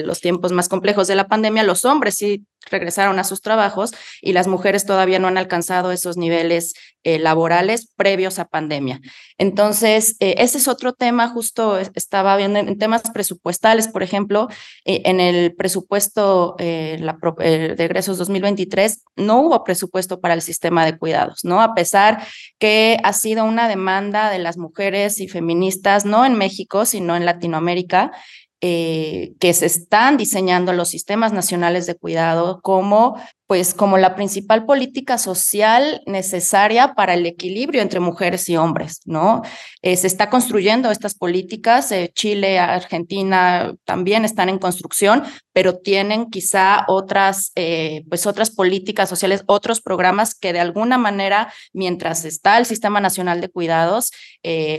los 0.03 0.19
tiempos 0.19 0.51
más 0.51 0.67
complejos 0.67 1.07
de 1.07 1.15
la 1.15 1.27
pandemia, 1.27 1.63
los 1.63 1.85
hombres 1.85 2.15
sí 2.15 2.43
regresaron 2.69 3.19
a 3.19 3.23
sus 3.23 3.41
trabajos 3.41 3.91
y 4.21 4.33
las 4.33 4.47
mujeres 4.47 4.85
todavía 4.85 5.19
no 5.19 5.27
han 5.27 5.37
alcanzado 5.37 5.91
esos 5.91 6.17
niveles 6.17 6.73
eh, 7.03 7.19
laborales 7.19 7.87
previos 7.95 8.37
a 8.37 8.45
pandemia. 8.45 8.99
Entonces, 9.37 10.17
eh, 10.19 10.35
ese 10.39 10.57
es 10.57 10.67
otro 10.67 10.93
tema, 10.93 11.29
justo 11.29 11.77
estaba 11.77 12.35
viendo 12.35 12.59
en, 12.59 12.77
temas 12.77 13.03
presupuestales, 13.13 13.87
por 13.87 14.03
ejemplo, 14.03 14.49
eh, 14.83 15.03
en 15.05 15.19
el 15.19 15.55
presupuesto 15.55 16.55
de 16.57 17.75
egresos 17.77 18.17
2023 18.17 19.03
no 19.15 19.39
hubo 19.41 19.63
presupuesto 19.63 20.19
para 20.19 20.33
el 20.33 20.41
sistema 20.41 20.85
de 20.85 20.97
cuidados, 20.97 21.45
¿no? 21.45 21.61
A 21.61 21.73
pesar 21.73 22.25
que 22.59 22.97
ha 23.03 23.13
sido 23.13 23.45
una 23.45 23.67
demanda 23.69 24.29
de 24.29 24.39
las 24.39 24.57
mujeres 24.57 25.19
y 25.19 25.27
feministas, 25.27 26.05
no 26.05 26.25
en 26.25 26.35
México, 26.35 26.85
sino 26.85 27.15
en 27.15 27.25
Latinoamérica, 27.25 28.11
eh, 28.61 29.33
que 29.39 29.53
se 29.53 29.67
están 29.67 30.17
diseñando 30.17 30.73
los 30.73 30.89
sistemas 30.89 31.33
nacionales 31.33 31.85
de 31.85 31.95
cuidado 31.95 32.59
como 32.61 33.15
pues 33.47 33.73
como 33.73 33.97
la 33.97 34.13
principal 34.15 34.65
política 34.65 35.17
social 35.17 36.01
necesaria 36.05 36.93
para 36.95 37.13
el 37.13 37.25
equilibrio 37.25 37.81
entre 37.81 38.01
mujeres 38.01 38.49
y 38.49 38.57
hombres, 38.57 38.99
¿no? 39.05 39.41
Eh, 39.81 39.95
se 39.95 40.07
está 40.07 40.29
construyendo 40.29 40.91
estas 40.91 41.15
políticas, 41.15 41.93
eh, 41.93 42.11
Chile, 42.13 42.59
Argentina 42.59 43.73
también 43.85 44.25
están 44.25 44.49
en 44.49 44.59
construcción, 44.59 45.23
pero 45.53 45.77
tienen 45.77 46.29
quizá 46.29 46.83
otras, 46.89 47.53
eh, 47.55 48.03
pues 48.09 48.27
otras 48.27 48.51
políticas 48.51 49.07
sociales, 49.07 49.43
otros 49.47 49.79
programas 49.79 50.35
que 50.35 50.51
de 50.51 50.59
alguna 50.59 50.97
manera, 50.97 51.53
mientras 51.71 52.25
está 52.25 52.57
el 52.57 52.65
Sistema 52.65 52.99
Nacional 52.99 53.39
de 53.39 53.49
Cuidados, 53.49 54.11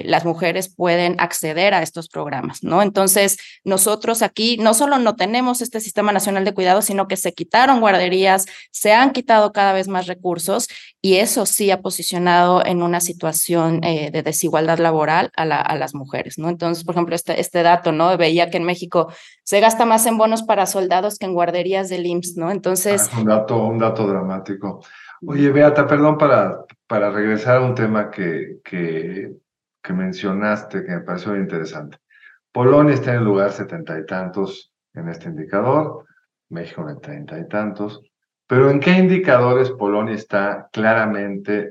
las 0.05 0.25
mujeres 0.25 0.75
pueden 0.75 1.21
acceder 1.21 1.75
a 1.75 1.83
estos 1.83 2.09
programas, 2.09 2.63
¿no? 2.63 2.81
Entonces, 2.81 3.37
nosotros 3.65 4.23
aquí 4.23 4.57
no 4.57 4.73
solo 4.73 4.99
no 4.99 5.15
tenemos 5.15 5.61
este 5.61 5.81
Sistema 5.81 6.11
Nacional 6.11 6.47
de 6.47 6.55
Cuidados, 6.55 6.87
sino 6.87 7.07
que 7.07 7.19
se 7.19 7.35
quitaron 7.35 7.81
guarderías, 7.81 8.47
se 8.71 8.93
han 8.93 9.13
quitado 9.13 9.53
cada 9.53 9.73
vez 9.73 9.89
más 9.89 10.07
recursos 10.07 10.69
y 11.01 11.17
eso 11.17 11.47
sí 11.47 11.71
ha 11.71 11.81
posicionado 11.81 12.65
en 12.65 12.83
una 12.83 13.01
situación 13.01 13.83
eh, 13.85 14.11
de 14.11 14.23
desigualdad 14.23 14.79
laboral 14.79 15.31
a, 15.37 15.45
las 15.77 15.95
mujeres, 15.95 16.39
¿no? 16.39 16.49
Entonces, 16.49 16.85
por 16.85 16.95
ejemplo, 16.95 17.15
este, 17.15 17.41
este 17.41 17.63
dato, 17.63 17.93
¿no? 17.93 18.17
Veía 18.17 18.51
que 18.51 18.57
en 18.57 18.65
México 18.65 19.13
se 19.45 19.61
gasta 19.61 19.85
más 19.85 20.07
en 20.07 20.19
bonos 20.19 20.43
para 20.43 20.67
soldados 20.67 21.19
que 21.19 21.27
en 21.27 21.35
guarderías 21.35 21.89
del 21.89 22.07
IMSS, 22.07 22.37
¿no? 22.37 22.51
Entonces... 22.51 23.09
Ah, 23.13 23.21
un, 23.21 23.25
dato, 23.27 23.65
un 23.65 23.79
dato 23.79 24.07
dramático. 24.07 24.81
Oye, 25.27 25.51
Beata, 25.51 25.87
perdón 25.87 26.17
para, 26.17 26.65
para 26.87 27.11
regresar 27.11 27.57
a 27.57 27.61
un 27.63 27.75
tema 27.75 28.11
que, 28.11 28.59
que, 28.65 29.33
que 29.83 29.93
mencionaste, 29.93 30.85
que 30.85 30.91
me 30.91 31.01
pareció 31.01 31.37
interesante. 31.37 31.99
Polonia 32.53 32.95
está 32.95 33.13
en 33.13 33.19
el 33.19 33.25
lugar 33.25 33.53
setenta 33.53 33.99
y 33.99 34.07
tantos 34.07 34.73
en 34.95 35.09
este 35.09 35.29
indicador, 35.29 36.07
México 36.51 36.83
en 36.83 36.89
el 36.91 37.01
treinta 37.01 37.39
y 37.39 37.47
tantos. 37.47 38.03
Pero 38.49 38.71
¿en 38.71 38.81
qué 38.81 38.93
indicadores 38.93 39.71
Polonia 39.71 40.15
está 40.15 40.69
claramente 40.73 41.71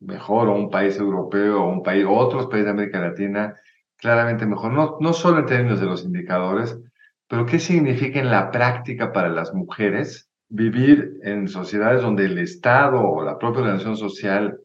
mejor 0.00 0.48
o 0.48 0.54
un 0.54 0.68
país 0.68 0.98
europeo 0.98 1.64
o 1.64 1.70
un 1.70 1.82
país, 1.82 2.04
otros 2.06 2.46
países 2.46 2.66
de 2.66 2.72
América 2.72 3.00
Latina 3.00 3.56
claramente 3.96 4.44
mejor? 4.44 4.72
No, 4.72 4.98
no 5.00 5.14
solo 5.14 5.38
en 5.38 5.46
términos 5.46 5.80
de 5.80 5.86
los 5.86 6.04
indicadores, 6.04 6.78
pero 7.26 7.46
¿qué 7.46 7.58
significa 7.58 8.20
en 8.20 8.30
la 8.30 8.50
práctica 8.50 9.12
para 9.12 9.30
las 9.30 9.54
mujeres 9.54 10.28
vivir 10.50 11.14
en 11.22 11.48
sociedades 11.48 12.02
donde 12.02 12.26
el 12.26 12.36
Estado 12.36 13.00
o 13.00 13.24
la 13.24 13.38
propia 13.38 13.62
organización 13.62 13.96
social 13.96 14.58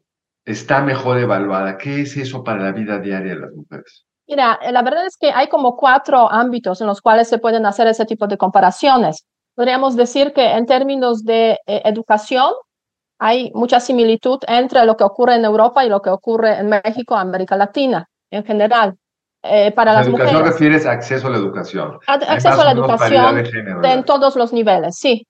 está 0.44 0.82
mejor 0.82 1.20
evaluada? 1.20 1.78
¿Qué 1.78 2.02
es 2.02 2.18
eso 2.18 2.44
para 2.44 2.62
la 2.62 2.74
vida 2.74 3.00
diaria 3.00 3.34
de 3.34 3.40
las 3.40 3.54
mujeres? 3.54 4.06
Mira, 4.28 4.60
la 4.72 4.82
verdad 4.82 5.06
es 5.06 5.16
que 5.16 5.32
hay 5.32 5.48
como 5.48 5.78
cuatro 5.78 6.30
ámbitos 6.30 6.82
en 6.82 6.88
los 6.88 7.00
cuales 7.00 7.30
se 7.30 7.38
pueden 7.38 7.66
hacer 7.66 7.88
ese 7.88 8.06
tipo 8.06 8.28
de 8.28 8.38
comparaciones 8.38 9.26
podríamos 9.56 9.96
decir 9.96 10.34
que 10.34 10.52
en 10.52 10.66
términos 10.66 11.24
de 11.24 11.60
eh, 11.66 11.82
educación 11.86 12.52
hay 13.20 13.52
mucha 13.54 13.80
similitud 13.80 14.40
entre 14.48 14.86
lo 14.86 14.98
que 14.98 15.04
ocurre 15.04 15.36
en 15.36 15.46
Europa 15.46 15.86
y 15.86 15.90
lo 15.90 16.02
que 16.02 16.10
ocurre 16.10 16.60
en 16.60 16.68
México, 16.70 17.16
América 17.16 17.56
Latina 17.56 18.08
en 18.30 18.44
general. 18.44 18.96
Eh, 19.48 19.72
para 19.72 19.94
la 19.94 20.00
las 20.00 20.08
educación 20.08 20.34
mujeres. 20.38 20.54
refieres 20.54 20.86
acceso 20.88 21.28
a 21.28 21.30
la 21.30 21.38
educación. 21.38 22.00
acceso 22.08 22.62
a 22.62 22.66
la 22.66 22.72
educación 22.72 23.44
en 23.84 24.04
todos 24.04 24.36
los 24.36 24.52
niveles, 24.52 24.96
sí. 24.98 25.28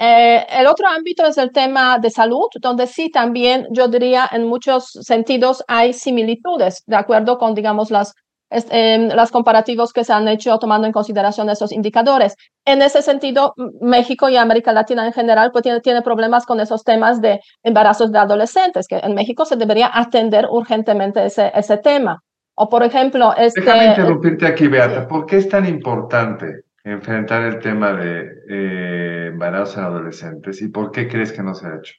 Eh, 0.00 0.46
el 0.48 0.66
otro 0.66 0.86
ámbito 0.88 1.26
es 1.26 1.36
el 1.36 1.52
tema 1.52 1.98
de 1.98 2.08
salud, 2.10 2.46
donde 2.60 2.86
sí 2.86 3.10
también 3.10 3.66
yo 3.70 3.88
diría 3.88 4.26
en 4.30 4.46
muchos 4.46 4.92
sentidos 5.02 5.62
hay 5.68 5.92
similitudes, 5.92 6.82
de 6.86 6.96
acuerdo 6.96 7.36
con, 7.36 7.54
digamos, 7.54 7.90
las 7.90 8.14
eh, 8.50 9.08
los 9.14 9.30
comparativos 9.30 9.92
que 9.92 10.04
se 10.04 10.12
han 10.12 10.28
hecho 10.28 10.58
tomando 10.58 10.86
en 10.86 10.92
consideración 10.92 11.50
esos 11.50 11.72
indicadores. 11.72 12.34
En 12.64 12.82
ese 12.82 13.02
sentido, 13.02 13.54
México 13.80 14.28
y 14.28 14.36
América 14.36 14.72
Latina 14.72 15.06
en 15.06 15.12
general 15.12 15.50
pues 15.52 15.62
tiene, 15.62 15.80
tiene 15.80 16.02
problemas 16.02 16.46
con 16.46 16.60
esos 16.60 16.84
temas 16.84 17.20
de 17.20 17.40
embarazos 17.62 18.12
de 18.12 18.18
adolescentes, 18.18 18.86
que 18.88 18.98
en 18.98 19.14
México 19.14 19.44
se 19.44 19.56
debería 19.56 19.90
atender 19.92 20.46
urgentemente 20.50 21.24
ese, 21.24 21.52
ese 21.54 21.78
tema. 21.78 22.22
O 22.54 22.68
por 22.68 22.82
ejemplo, 22.82 23.34
este, 23.36 23.60
Déjame 23.60 23.86
interrumpirte 23.86 24.46
aquí, 24.46 24.66
Beata. 24.66 25.06
¿Por 25.06 25.26
qué 25.26 25.36
es 25.36 25.48
tan 25.48 25.66
importante 25.66 26.64
enfrentar 26.82 27.42
el 27.42 27.60
tema 27.60 27.92
de 27.92 28.42
eh, 28.48 29.26
embarazos 29.28 29.76
en 29.76 29.84
adolescentes 29.84 30.60
y 30.62 30.68
por 30.68 30.90
qué 30.90 31.06
crees 31.06 31.32
que 31.32 31.42
no 31.42 31.54
se 31.54 31.66
ha 31.66 31.76
hecho? 31.76 31.94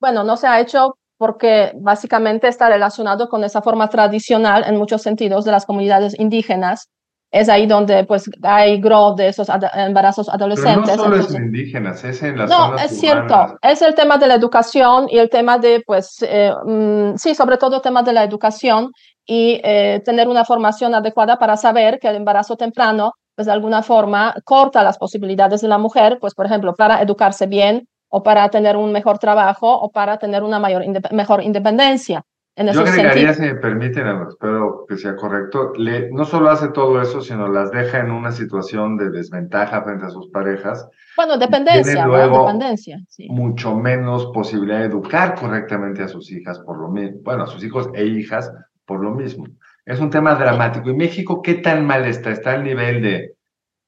Bueno, 0.00 0.24
no 0.24 0.36
se 0.36 0.46
ha 0.46 0.60
hecho 0.60 0.98
porque 1.22 1.70
básicamente 1.76 2.48
está 2.48 2.68
relacionado 2.68 3.28
con 3.28 3.44
esa 3.44 3.62
forma 3.62 3.88
tradicional 3.88 4.64
en 4.66 4.76
muchos 4.76 5.02
sentidos 5.02 5.44
de 5.44 5.52
las 5.52 5.64
comunidades 5.64 6.18
indígenas. 6.18 6.88
Es 7.30 7.48
ahí 7.48 7.68
donde 7.68 8.02
pues 8.02 8.28
hay 8.42 8.80
growth 8.80 9.18
de 9.18 9.28
esos 9.28 9.46
embarazos 9.74 10.28
adolescentes. 10.28 10.96
Pero 10.96 10.96
no 10.96 11.04
solo 11.04 11.16
es 11.18 11.32
indígenas, 11.32 12.02
es 12.02 12.24
en 12.24 12.38
las 12.38 12.50
No, 12.50 12.74
es 12.74 12.98
cierto. 12.98 13.56
Es 13.62 13.82
el 13.82 13.94
tema 13.94 14.18
de 14.18 14.26
la 14.26 14.34
educación 14.34 15.06
y 15.08 15.18
el 15.18 15.30
tema 15.30 15.58
de, 15.58 15.84
pues, 15.86 16.16
eh, 16.22 16.52
mm, 16.66 17.14
sí, 17.14 17.36
sobre 17.36 17.56
todo 17.56 17.76
el 17.76 17.82
tema 17.82 18.02
de 18.02 18.14
la 18.14 18.24
educación 18.24 18.90
y 19.24 19.60
eh, 19.62 20.02
tener 20.04 20.26
una 20.26 20.44
formación 20.44 20.92
adecuada 20.92 21.38
para 21.38 21.56
saber 21.56 22.00
que 22.00 22.08
el 22.08 22.16
embarazo 22.16 22.56
temprano, 22.56 23.12
pues, 23.36 23.46
de 23.46 23.52
alguna 23.52 23.84
forma 23.84 24.34
corta 24.42 24.82
las 24.82 24.98
posibilidades 24.98 25.60
de 25.60 25.68
la 25.68 25.78
mujer, 25.78 26.18
pues, 26.20 26.34
por 26.34 26.46
ejemplo, 26.46 26.74
para 26.74 27.00
educarse 27.00 27.46
bien, 27.46 27.86
o 28.14 28.22
para 28.22 28.48
tener 28.50 28.76
un 28.76 28.92
mejor 28.92 29.18
trabajo 29.18 29.72
o 29.72 29.90
para 29.90 30.18
tener 30.18 30.42
una 30.42 30.58
mayor 30.58 30.84
mejor 31.12 31.42
independencia. 31.42 32.22
En 32.54 32.70
Yo 32.70 32.82
agregaría, 32.82 33.32
si 33.32 33.40
me 33.40 33.54
permiten, 33.54 34.06
espero 34.28 34.84
que 34.86 34.98
sea 34.98 35.16
correcto, 35.16 35.72
le, 35.78 36.10
no 36.10 36.26
solo 36.26 36.50
hace 36.50 36.68
todo 36.68 37.00
eso, 37.00 37.22
sino 37.22 37.48
las 37.48 37.70
deja 37.70 38.00
en 38.00 38.10
una 38.10 38.30
situación 38.30 38.98
de 38.98 39.08
desventaja 39.08 39.82
frente 39.82 40.04
a 40.04 40.10
sus 40.10 40.28
parejas. 40.28 40.86
Bueno, 41.16 41.38
dependencia, 41.38 42.06
luego 42.06 42.40
dependencia. 42.40 42.98
Mucho 43.30 43.74
menos 43.74 44.26
posibilidad 44.34 44.80
de 44.80 44.84
educar 44.84 45.34
correctamente 45.34 46.02
a 46.02 46.08
sus 46.08 46.30
hijas, 46.30 46.58
por 46.58 46.78
lo 46.78 46.88
mismo, 46.88 47.20
bueno, 47.22 47.44
a 47.44 47.46
sus 47.46 47.64
hijos 47.64 47.88
e 47.94 48.04
hijas 48.04 48.52
por 48.84 49.02
lo 49.02 49.12
mismo. 49.12 49.46
Es 49.86 50.00
un 50.00 50.10
tema 50.10 50.34
dramático. 50.34 50.90
¿Y 50.90 50.94
México 50.94 51.40
qué 51.40 51.54
tan 51.54 51.86
mal 51.86 52.04
está? 52.04 52.30
¿Está 52.30 52.52
al 52.52 52.64
nivel 52.64 53.00
de, 53.00 53.34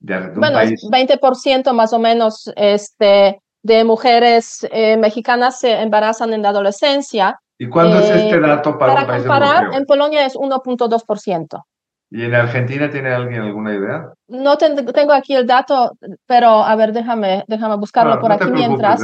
de, 0.01 0.17
un 0.17 0.41
bueno, 0.41 0.57
país? 0.57 0.83
20% 0.91 1.75
más 1.75 1.93
o 1.93 1.99
menos 1.99 2.51
este, 2.57 3.43
de 3.65 3.83
mujeres 3.83 4.67
eh, 4.71 4.97
mexicanas 4.99 5.59
se 5.59 5.73
embarazan 5.81 6.33
en 6.35 6.43
la 6.43 6.51
adolescencia. 6.51 7.41
¿Y 7.59 7.69
cuándo 7.69 7.99
es 7.99 8.11
este 8.11 8.37
eh, 8.37 8.41
dato 8.41 8.79
para, 8.79 8.95
para 9.07 9.17
comparar? 9.17 9.75
En 9.75 9.87
Polonia 9.87 10.27
es 10.27 10.37
1.2%. 10.37 11.63
¿Y 12.11 12.25
en 12.25 12.35
Argentina 12.35 12.91
tiene 12.91 13.13
alguien 13.13 13.41
alguna 13.41 13.75
idea? 13.75 14.13
No 14.29 14.59
tengo 14.59 15.13
aquí 15.15 15.35
el 15.35 15.47
dato, 15.47 15.93
pero 16.27 16.63
a 16.63 16.77
ver, 16.77 16.93
déjame, 16.93 17.43
déjame 17.49 17.77
buscarlo 17.77 18.21
por 18.21 18.31
aquí 18.31 18.51
mientras. 18.53 19.03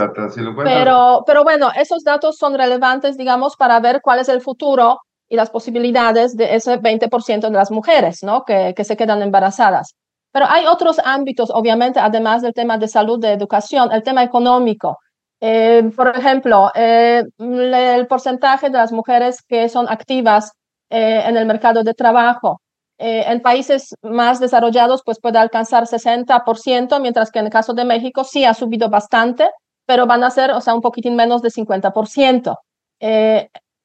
pero, 0.63 1.25
pero 1.27 1.43
bueno, 1.43 1.71
esos 1.75 2.05
datos 2.05 2.37
son 2.37 2.55
relevantes, 2.55 3.17
digamos, 3.17 3.57
para 3.57 3.81
ver 3.81 4.01
cuál 4.03 4.21
es 4.21 4.29
el 4.29 4.43
futuro 4.43 5.01
y 5.29 5.37
las 5.37 5.49
posibilidades 5.49 6.37
de 6.37 6.55
ese 6.55 6.79
20% 6.79 7.41
de 7.41 7.51
las 7.51 7.71
mujeres, 7.71 8.23
¿no? 8.23 8.45
Que, 8.45 8.75
que 8.77 8.85
se 8.85 8.97
quedan 8.97 9.23
embarazadas. 9.23 9.97
Pero 10.33 10.47
hay 10.49 10.67
otros 10.67 10.99
ámbitos, 11.05 11.51
obviamente, 11.51 11.99
además 12.01 12.43
del 12.43 12.55
tema 12.55 12.79
de 12.79 12.89
salud, 12.89 13.21
de 13.21 13.33
educación, 13.33 13.91
el 13.93 14.03
tema 14.03 14.23
económico. 14.23 14.99
Eh, 15.41 15.91
por 15.97 16.17
ejemplo, 16.17 16.71
eh, 16.75 17.25
el 17.39 18.07
porcentaje 18.07 18.69
de 18.69 18.77
las 18.77 18.93
mujeres 18.93 19.43
que 19.49 19.69
son 19.69 19.89
activas 19.89 20.53
eh, 20.91 21.23
en 21.27 21.37
el 21.37 21.47
mercado 21.47 21.83
de 21.83 21.95
trabajo. 21.95 22.61
en 23.03 23.41
países 23.41 23.95
más 24.03 24.41
desarrollados, 24.41 25.01
pues 25.03 25.19
puede 25.21 25.39
alcanzar 25.39 25.87
60%, 25.87 27.01
mientras 27.01 27.31
que 27.31 27.39
en 27.39 27.47
el 27.47 27.51
caso 27.51 27.73
de 27.73 27.87
México 27.87 28.25
sí 28.25 28.45
ha 28.45 28.53
subido 28.53 28.91
bastante, 28.91 29.51
pero 29.87 30.07
van 30.07 30.23
a 30.23 30.31
ser, 30.31 30.51
o 30.51 30.61
sea, 30.61 30.75
un 30.75 30.83
poquitín 30.83 31.17
menos 31.17 31.41
de 31.41 31.49
50%. 31.49 32.57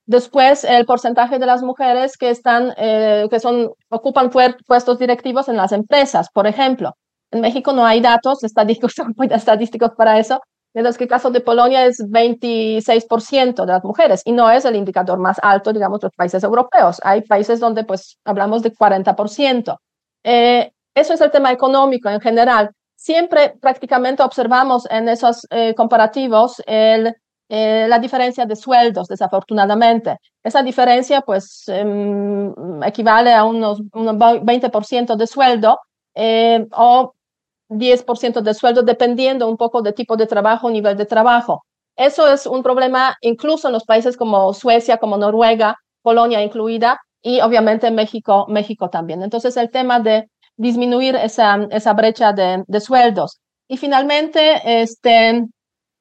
Después, 0.07 0.63
el 0.63 0.85
porcentaje 0.85 1.39
de 1.39 1.47
las 1.47 1.63
mujeres 1.63 2.15
que, 2.17 2.29
están, 2.29 2.73
eh, 2.77 3.27
que 3.29 3.39
son, 3.39 3.71
ocupan 3.89 4.29
puestos 4.29 4.99
directivos 4.99 5.49
en 5.49 5.57
las 5.57 5.71
empresas, 5.71 6.29
por 6.31 6.45
ejemplo. 6.45 6.93
En 7.31 7.41
México 7.41 7.73
no 7.73 7.85
hay 7.85 8.01
datos 8.01 8.43
estadísticos, 8.43 8.93
estadísticos 9.31 9.91
para 9.97 10.19
eso, 10.19 10.41
mientras 10.75 10.97
que 10.97 11.05
el 11.05 11.09
caso 11.09 11.31
de 11.31 11.41
Polonia 11.41 11.85
es 11.87 11.99
26% 12.07 13.65
de 13.65 13.71
las 13.71 13.83
mujeres 13.83 14.21
y 14.25 14.31
no 14.31 14.51
es 14.51 14.65
el 14.65 14.75
indicador 14.75 15.17
más 15.17 15.37
alto, 15.41 15.73
digamos, 15.73 15.99
de 16.01 16.05
los 16.07 16.15
países 16.15 16.43
europeos. 16.43 17.01
Hay 17.03 17.21
países 17.21 17.59
donde 17.59 17.83
pues 17.83 18.19
hablamos 18.25 18.61
de 18.61 18.71
40%. 18.73 19.77
Eh, 20.23 20.71
eso 20.93 21.13
es 21.13 21.21
el 21.21 21.31
tema 21.31 21.51
económico 21.51 22.09
en 22.09 22.21
general. 22.21 22.71
siempre 22.95 23.55
prácticamente 23.59 24.23
observamos 24.23 24.87
en 24.89 25.09
esos 25.09 25.45
comparativos 25.75 26.61
el 26.65 27.13
eh, 27.49 27.85
la 27.87 27.99
diferencia 27.99 28.45
de 28.45 28.55
sueldos, 28.55 29.07
desafortunadamente. 29.07 30.17
Esa 30.43 30.63
diferencia, 30.63 31.21
pues, 31.21 31.63
em, 31.67 32.51
equivale 32.83 33.33
a 33.33 33.43
unos, 33.43 33.81
unos 33.93 34.15
20% 34.43 35.15
de 35.15 35.27
sueldo 35.27 35.79
eh, 36.15 36.65
o 36.71 37.13
10% 37.69 38.41
de 38.41 38.53
sueldo, 38.53 38.83
dependiendo 38.83 39.47
un 39.47 39.57
poco 39.57 39.81
de 39.81 39.93
tipo 39.93 40.15
de 40.17 40.27
trabajo, 40.27 40.69
nivel 40.69 40.97
de 40.97 41.05
trabajo. 41.05 41.63
Eso 41.95 42.27
es 42.31 42.45
un 42.45 42.63
problema 42.63 43.15
incluso 43.21 43.67
en 43.67 43.73
los 43.73 43.85
países 43.85 44.17
como 44.17 44.53
Suecia, 44.53 44.97
como 44.97 45.17
Noruega, 45.17 45.75
Polonia 46.01 46.41
incluida, 46.43 46.99
y 47.21 47.41
obviamente 47.41 47.89
México, 47.91 48.45
México 48.49 48.89
también. 48.89 49.23
Entonces, 49.23 49.57
el 49.57 49.71
tema 49.71 49.99
de 49.99 50.29
disminuir 50.57 51.15
esa, 51.15 51.67
esa 51.71 51.93
brecha 51.93 52.33
de, 52.33 52.63
de 52.67 52.79
sueldos. 52.81 53.39
Y 53.67 53.77
finalmente, 53.77 54.81
este, 54.81 55.43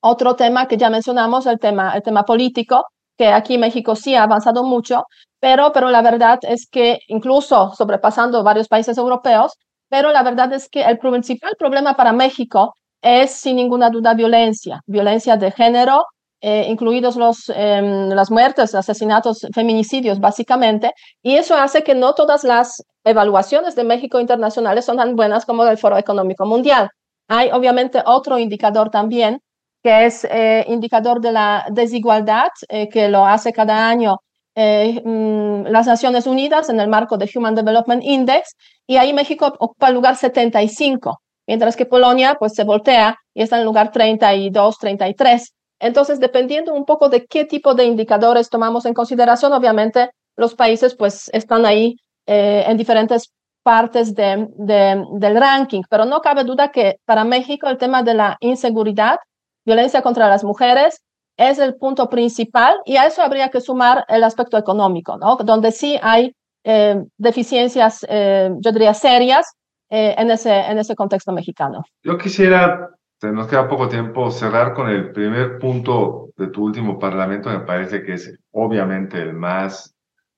otro 0.05 0.37
tema 0.37 0.67
que 0.69 0.77
ya 0.77 0.91
mencionamos, 0.91 1.47
el 1.47 1.59
tema, 1.59 1.95
el 1.97 2.03
tema 2.03 2.25
político, 2.25 2.85
que 3.17 3.29
aquí 3.29 3.57
México 3.57 3.97
sí 3.97 4.15
ha 4.15 4.25
avanzado 4.25 4.63
mucho, 4.63 5.05
pero, 5.41 5.73
pero 5.73 5.91
la 5.91 6.03
verdad 6.03 6.39
es 6.43 6.69
que 6.71 6.99
incluso 7.09 7.73
sobrepasando 7.75 8.43
varios 8.43 8.69
países 8.69 8.99
europeos, 8.99 9.53
pero 9.89 10.13
la 10.13 10.23
verdad 10.23 10.53
es 10.53 10.69
que 10.69 10.83
el 10.83 10.99
principal 10.99 11.55
problema 11.59 11.95
para 11.95 12.13
México 12.13 12.75
es 13.01 13.31
sin 13.31 13.57
ninguna 13.57 13.89
duda 13.89 14.13
violencia, 14.15 14.81
violencia 14.87 15.37
de 15.39 15.51
género, 15.51 16.05
eh, 16.43 16.67
incluidos 16.69 17.17
los, 17.17 17.49
em, 17.55 18.11
las 18.11 18.31
muertes, 18.31 18.75
asesinatos, 18.75 19.47
feminicidios, 19.55 20.21
básicamente, 20.21 20.93
y 21.23 21.37
eso 21.37 21.57
hace 21.57 21.83
que 21.83 21.95
no 21.95 22.15
todas 22.15 22.45
las 22.45 22.83
evaluaciones 23.05 23.75
de 23.75 23.85
México 23.85 24.21
internacionales 24.21 24.85
son 24.85 24.99
tan 24.99 25.17
buenas 25.17 25.47
como 25.47 25.65
del 25.65 25.79
Foro 25.79 25.97
Económico 25.97 26.45
Mundial. 26.45 26.91
Hay 27.29 27.51
obviamente 27.53 28.03
otro 28.05 28.39
indicador 28.39 28.91
también, 28.91 29.41
que 29.85 30.07
es 30.07 30.25
eh, 30.25 30.65
indicador 30.69 31.21
de 31.21 31.31
la 31.31 31.67
desigualdad, 31.71 32.49
eh, 32.71 32.89
que 32.89 33.09
lo 33.11 33.27
hace 33.27 33.53
cada 33.53 33.87
año 33.87 34.17
eh, 34.55 35.03
mm, 35.05 35.67
las 35.67 35.87
Naciones 35.87 36.27
Unidas 36.27 36.71
en 36.71 36.81
el 36.81 36.89
marco 36.89 37.19
de 37.19 37.31
Human 37.35 37.55
Development 37.55 38.03
Index, 38.03 38.57
y 38.87 38.97
ahí 38.97 39.13
México 39.13 39.53
ocupa 39.59 39.89
el 39.89 39.95
lugar 39.95 40.17
75, 40.17 41.21
mientras 41.47 41.77
que 41.77 41.85
Polonia 41.85 42.37
pues 42.39 42.55
se 42.55 42.65
voltea 42.65 43.17
y 43.35 43.43
está 43.43 43.57
en 43.57 43.61
el 43.61 43.67
lugar 43.67 43.93
32, 43.93 44.79
33. 44.79 45.53
Entonces, 45.81 46.19
dependiendo 46.19 46.73
un 46.73 46.87
poco 46.87 47.11
de 47.11 47.27
qué 47.27 47.45
tipo 47.45 47.75
de 47.75 47.85
indicadores 47.85 48.49
tomamos 48.49 48.87
en 48.87 48.95
consideración, 48.95 49.53
obviamente 49.53 50.11
los 50.35 50.55
países 50.55 50.97
pues 50.97 51.29
están 51.35 51.67
ahí 51.67 51.97
en 52.27 52.79
diferentes 52.79 53.33
partes 53.63 54.15
de, 54.15 54.49
del 54.57 55.37
ranking, 55.37 55.83
pero 55.91 56.07
no 56.07 56.21
cabe 56.23 56.45
duda 56.45 56.71
que 56.71 56.97
para 57.05 57.25
México 57.25 57.69
el 57.69 57.77
tema 57.77 58.03
de 58.03 58.15
la 58.15 58.37
inseguridad 58.41 59.19
violencia 59.65 60.03
contra 60.03 60.29
las 60.29 60.45
mujeres 60.45 61.03
es 61.37 61.59
el 61.59 61.75
punto 61.77 62.09
principal 62.09 62.77
y 62.85 62.97
a 62.97 63.07
eso 63.07 63.23
habría 63.23 63.51
que 63.51 63.61
sumar 63.61 64.05
el 64.09 64.23
aspecto 64.25 64.57
económico, 64.57 65.17
¿no? 65.19 65.37
donde 65.37 65.73
sí 65.73 65.99
hay 66.03 66.35
eh, 66.65 67.03
deficiencias, 67.19 68.07
eh, 68.09 68.51
yo 68.59 68.73
diría, 68.73 68.95
serias 68.95 69.55
eh, 69.91 70.15
en, 70.17 70.31
ese, 70.31 70.53
en 70.61 70.79
ese 70.79 70.95
contexto 70.95 71.33
mexicano. 71.33 71.83
Yo 72.03 72.17
quisiera, 72.17 72.91
nos 73.23 73.49
queda 73.49 73.69
poco 73.69 73.89
tiempo, 73.89 74.31
cerrar 74.31 74.75
con 74.75 74.89
el 74.89 75.13
primer 75.13 75.59
punto 75.59 76.31
de 76.37 76.49
tu 76.49 76.65
último 76.65 76.99
parlamento, 76.99 77.51
me 77.51 77.61
parece 77.61 78.03
que 78.03 78.15
es 78.15 78.39
obviamente 78.53 79.21
el 79.21 79.35
más 79.35 79.95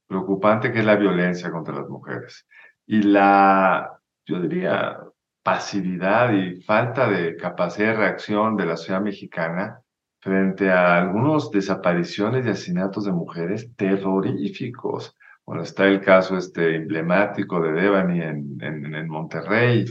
preocupante, 0.07 0.73
que 0.73 0.81
es 0.81 0.85
la 0.85 0.97
violencia 0.97 1.51
contra 1.51 1.75
las 1.75 1.89
mujeres. 1.89 2.47
Y 2.87 3.03
la, 3.03 3.99
yo 4.25 4.41
diría, 4.41 4.99
pasividad 5.47 6.33
y 6.33 6.61
falta 6.63 7.09
de 7.09 7.37
capacidad 7.37 7.93
de 7.93 7.99
reacción 7.99 8.57
de 8.57 8.67
la 8.67 8.77
sociedad 8.77 9.01
mexicana 9.01 9.81
frente 10.19 10.73
a 10.73 10.99
algunos 10.99 11.53
desapariciones 11.53 12.45
y 12.45 12.49
asesinatos 12.49 13.05
de 13.05 13.13
mujeres 13.13 13.71
terroríficos. 13.77 15.17
Bueno, 15.47 15.63
está 15.63 15.87
el 15.87 16.01
caso 16.01 16.37
este 16.37 16.75
emblemático 16.75 17.61
de 17.61 17.71
Devani 17.71 18.23
en, 18.23 18.59
en, 18.61 18.93
en 18.93 19.09
Monterrey, 19.09 19.85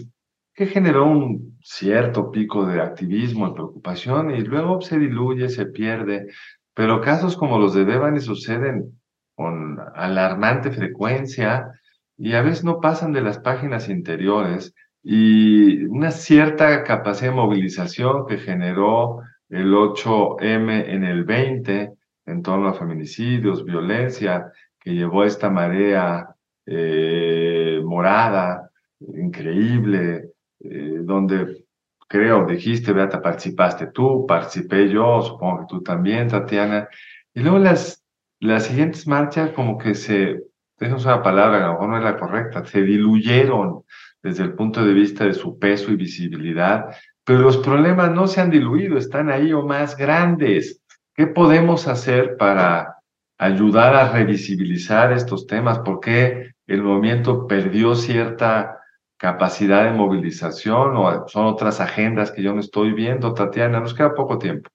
que 0.54 0.66
generó 0.66 1.06
un 1.06 1.58
cierto 1.62 2.32
pico 2.32 2.66
de 2.66 2.82
activismo 2.82 3.48
y 3.48 3.54
preocupación 3.54 4.32
y 4.32 4.42
luego 4.42 4.82
se 4.82 5.00
diluye, 5.00 5.48
se 5.48 5.68
pierde. 5.68 6.28
Pero 6.74 7.00
casos 7.00 7.38
como 7.38 7.60
los 7.60 7.74
de 7.74 7.86
Devani 7.86 8.20
suceden 8.20 9.00
con 9.36 9.80
alarmante 9.96 10.70
frecuencia 10.72 11.72
y 12.18 12.34
a 12.34 12.42
veces 12.42 12.66
no 12.66 12.82
pasan 12.82 13.14
de 13.14 13.22
las 13.22 13.40
páginas 13.40 13.88
interiores 13.88 14.76
y 15.08 15.86
una 15.86 16.10
cierta 16.10 16.84
capacidad 16.84 17.30
de 17.30 17.36
movilización 17.36 18.26
que 18.26 18.40
generó 18.40 19.22
el 19.50 19.72
8M 19.72 20.90
en 20.90 21.04
el 21.04 21.24
20 21.24 21.94
en 22.26 22.42
torno 22.42 22.70
a 22.70 22.74
feminicidios, 22.74 23.64
violencia, 23.64 24.52
que 24.80 24.96
llevó 24.96 25.22
a 25.22 25.28
esta 25.28 25.52
marea 25.52 26.36
eh, 26.66 27.80
morada, 27.86 28.72
increíble, 29.00 30.32
eh, 30.60 31.00
donde 31.04 31.66
creo, 32.08 32.48
dijiste, 32.48 32.92
Beata, 32.92 33.22
participaste 33.22 33.88
tú, 33.88 34.26
participé 34.28 34.90
yo, 34.90 35.22
supongo 35.22 35.60
que 35.60 35.66
tú 35.70 35.84
también, 35.84 36.30
Tatiana, 36.30 36.88
y 37.32 37.42
luego 37.42 37.60
las, 37.60 38.04
las 38.40 38.66
siguientes 38.66 39.06
marchas 39.06 39.52
como 39.52 39.78
que 39.78 39.94
se, 39.94 40.42
tenemos 40.78 41.06
una 41.06 41.22
palabra, 41.22 41.58
a 41.58 41.68
lo 41.68 41.74
mejor 41.74 41.90
no 41.90 41.98
es 42.00 42.04
la 42.04 42.18
correcta, 42.18 42.66
se 42.66 42.82
diluyeron, 42.82 43.84
desde 44.26 44.44
el 44.44 44.54
punto 44.54 44.84
de 44.84 44.92
vista 44.92 45.24
de 45.24 45.36
su 45.36 45.60
peso 45.60 45.92
y 45.92 45.96
visibilidad, 45.96 46.88
pero 47.24 47.42
los 47.42 47.58
problemas 47.58 48.12
no 48.12 48.26
se 48.26 48.42
han 48.42 48.50
diluido, 48.50 48.98
están 48.98 49.30
ahí 49.30 49.54
o 49.54 49.62
más 49.62 49.96
grandes. 49.96 50.82
¿Qué 51.14 51.28
podemos 51.28 51.88
hacer 51.88 52.36
para 52.36 52.96
ayudar 53.38 53.96
a 53.96 54.12
revisibilizar 54.12 55.14
estos 55.14 55.46
temas? 55.46 55.78
¿Por 55.78 56.00
qué 56.00 56.54
el 56.66 56.82
movimiento 56.82 57.46
perdió 57.46 57.94
cierta 57.94 58.80
capacidad 59.16 59.84
de 59.84 59.92
movilización 59.92 60.98
o 60.98 61.28
son 61.28 61.46
otras 61.46 61.80
agendas 61.80 62.32
que 62.32 62.42
yo 62.42 62.52
no 62.52 62.62
estoy 62.62 62.94
viendo? 62.94 63.36
Tatiana, 63.36 63.80
nos 63.80 63.94
queda 63.94 64.16
poco 64.16 64.40
tiempo. 64.40 64.72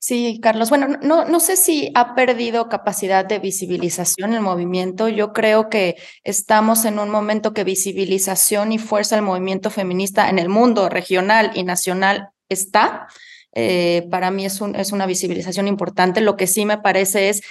Sí, 0.00 0.38
Carlos. 0.40 0.70
Bueno, 0.70 0.96
no, 1.02 1.24
no 1.24 1.40
sé 1.40 1.56
si 1.56 1.90
ha 1.94 2.14
perdido 2.14 2.68
capacidad 2.68 3.24
de 3.24 3.40
visibilización 3.40 4.32
el 4.32 4.40
movimiento. 4.40 5.08
Yo 5.08 5.32
creo 5.32 5.68
que 5.68 5.96
estamos 6.22 6.84
en 6.84 7.00
un 7.00 7.10
momento 7.10 7.52
que 7.52 7.64
visibilización 7.64 8.70
y 8.72 8.78
fuerza 8.78 9.16
del 9.16 9.24
movimiento 9.24 9.70
feminista 9.70 10.30
en 10.30 10.38
el 10.38 10.48
mundo 10.48 10.88
regional 10.88 11.50
y 11.54 11.64
nacional 11.64 12.28
está. 12.48 13.08
Eh, 13.54 14.06
para 14.10 14.30
mí 14.30 14.44
es, 14.44 14.60
un, 14.60 14.76
es 14.76 14.92
una 14.92 15.06
visibilización 15.06 15.66
importante. 15.66 16.20
Lo 16.20 16.36
que 16.36 16.46
sí 16.46 16.64
me 16.64 16.78
parece 16.78 17.28
es 17.28 17.42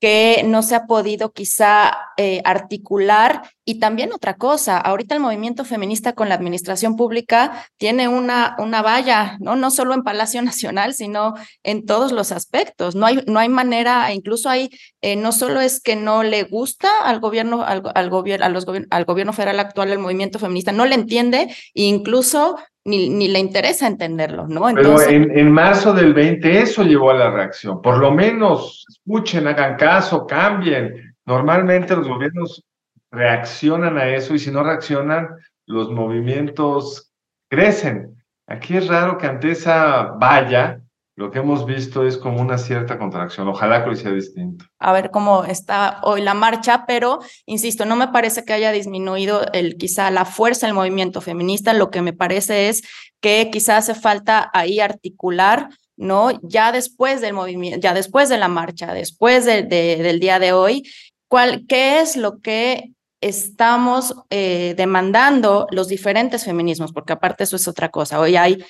que 0.00 0.42
no 0.46 0.62
se 0.62 0.76
ha 0.76 0.86
podido 0.86 1.32
quizá 1.32 1.92
eh, 2.16 2.40
articular. 2.44 3.42
Y 3.68 3.80
también 3.80 4.12
otra 4.12 4.34
cosa, 4.34 4.78
ahorita 4.78 5.16
el 5.16 5.20
movimiento 5.20 5.64
feminista 5.64 6.12
con 6.12 6.28
la 6.28 6.36
administración 6.36 6.94
pública 6.94 7.66
tiene 7.78 8.06
una, 8.06 8.54
una 8.60 8.80
valla, 8.80 9.36
¿no? 9.40 9.56
no 9.56 9.72
solo 9.72 9.92
en 9.92 10.04
Palacio 10.04 10.40
Nacional, 10.50 10.94
sino 10.94 11.34
en 11.64 11.84
todos 11.84 12.12
los 12.12 12.30
aspectos. 12.30 12.94
No 12.94 13.06
hay, 13.06 13.24
no 13.26 13.40
hay 13.40 13.48
manera, 13.48 14.12
incluso 14.14 14.48
hay, 14.48 14.70
eh, 15.02 15.16
no 15.16 15.32
solo 15.32 15.60
es 15.60 15.80
que 15.82 15.96
no 15.96 16.22
le 16.22 16.44
gusta 16.44 16.88
al 17.04 17.18
gobierno, 17.18 17.64
al, 17.64 17.82
al, 17.92 18.08
gobierno, 18.08 18.46
a 18.46 18.48
los, 18.50 18.66
al 18.90 19.04
gobierno 19.04 19.32
federal 19.32 19.58
actual 19.58 19.90
el 19.90 19.98
movimiento 19.98 20.38
feminista, 20.38 20.70
no 20.70 20.86
le 20.86 20.94
entiende, 20.94 21.48
e 21.74 21.82
incluso 21.82 22.56
ni, 22.84 23.08
ni 23.08 23.26
le 23.26 23.40
interesa 23.40 23.88
entenderlo, 23.88 24.46
¿no? 24.46 24.68
Entonces... 24.68 25.08
Pero 25.08 25.24
en, 25.24 25.36
en, 25.36 25.50
marzo 25.50 25.92
del 25.92 26.14
20 26.14 26.60
eso 26.60 26.84
llevó 26.84 27.10
a 27.10 27.14
la 27.14 27.30
reacción. 27.32 27.82
Por 27.82 27.98
lo 27.98 28.12
menos 28.12 28.86
escuchen, 28.88 29.48
hagan 29.48 29.74
caso, 29.74 30.24
cambien. 30.24 31.16
Normalmente 31.24 31.96
los 31.96 32.06
gobiernos 32.06 32.62
reaccionan 33.10 33.98
a 33.98 34.08
eso 34.08 34.34
y 34.34 34.38
si 34.38 34.50
no 34.50 34.62
reaccionan, 34.62 35.28
los 35.66 35.90
movimientos 35.90 37.12
crecen. 37.48 38.16
Aquí 38.46 38.76
es 38.76 38.88
raro 38.88 39.18
que 39.18 39.26
ante 39.26 39.50
esa 39.50 40.14
valla 40.18 40.80
lo 41.16 41.30
que 41.30 41.38
hemos 41.38 41.64
visto 41.64 42.06
es 42.06 42.18
como 42.18 42.42
una 42.42 42.58
cierta 42.58 42.98
contracción. 42.98 43.48
Ojalá 43.48 43.82
que 43.82 43.90
hoy 43.90 43.96
sea 43.96 44.10
distinto. 44.12 44.66
A 44.78 44.92
ver 44.92 45.10
cómo 45.10 45.44
está 45.44 46.00
hoy 46.02 46.20
la 46.20 46.34
marcha, 46.34 46.84
pero 46.86 47.20
insisto, 47.46 47.86
no 47.86 47.96
me 47.96 48.08
parece 48.08 48.44
que 48.44 48.52
haya 48.52 48.70
disminuido 48.70 49.46
el, 49.54 49.78
quizá 49.78 50.10
la 50.10 50.26
fuerza 50.26 50.66
del 50.66 50.74
movimiento 50.74 51.22
feminista. 51.22 51.72
Lo 51.72 51.90
que 51.90 52.02
me 52.02 52.12
parece 52.12 52.68
es 52.68 52.82
que 53.22 53.48
quizá 53.50 53.78
hace 53.78 53.94
falta 53.94 54.50
ahí 54.52 54.78
articular, 54.78 55.70
¿no? 55.96 56.38
Ya 56.42 56.70
después 56.70 57.22
del 57.22 57.32
movimiento, 57.32 57.80
ya 57.80 57.94
después 57.94 58.28
de 58.28 58.36
la 58.36 58.48
marcha, 58.48 58.92
después 58.92 59.46
de, 59.46 59.62
de, 59.62 59.96
del 60.02 60.20
día 60.20 60.38
de 60.38 60.52
hoy, 60.52 60.82
¿cuál, 61.28 61.64
¿qué 61.66 62.00
es 62.00 62.18
lo 62.18 62.40
que 62.40 62.92
estamos 63.20 64.14
eh, 64.30 64.74
demandando 64.76 65.66
los 65.70 65.88
diferentes 65.88 66.44
feminismos? 66.44 66.92
Porque 66.92 67.12
aparte 67.12 67.44
eso 67.44 67.56
es 67.56 67.68
otra 67.68 67.90
cosa. 67.90 68.20
Hoy 68.20 68.36
hay 68.36 68.64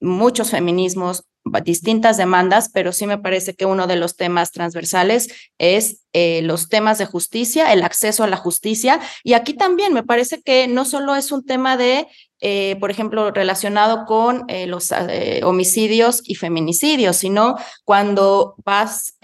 muchos 0.00 0.50
feminismos, 0.50 1.24
distintas 1.64 2.16
demandas, 2.16 2.70
pero 2.72 2.92
sí 2.92 3.06
me 3.06 3.18
parece 3.18 3.54
que 3.54 3.66
uno 3.66 3.86
de 3.86 3.96
los 3.96 4.16
temas 4.16 4.50
transversales 4.50 5.28
es 5.58 6.02
eh, 6.12 6.42
los 6.42 6.68
temas 6.68 6.98
de 6.98 7.06
justicia, 7.06 7.72
el 7.72 7.82
acceso 7.82 8.24
a 8.24 8.26
la 8.26 8.36
justicia. 8.36 9.00
Y 9.22 9.34
aquí 9.34 9.54
también 9.54 9.92
me 9.94 10.02
parece 10.02 10.42
que 10.42 10.66
no 10.66 10.84
solo 10.84 11.14
es 11.14 11.30
un 11.30 11.44
tema 11.44 11.76
de 11.76 12.08
eh, 12.48 12.76
por 12.78 12.92
ejemplo, 12.92 13.32
relacionado 13.32 14.04
con 14.04 14.44
eh, 14.46 14.68
los 14.68 14.92
eh, 14.92 15.40
homicidios 15.42 16.22
y 16.22 16.36
feminicidios, 16.36 17.16
sino 17.16 17.56
cuando 17.82 18.54
vas 18.64 19.18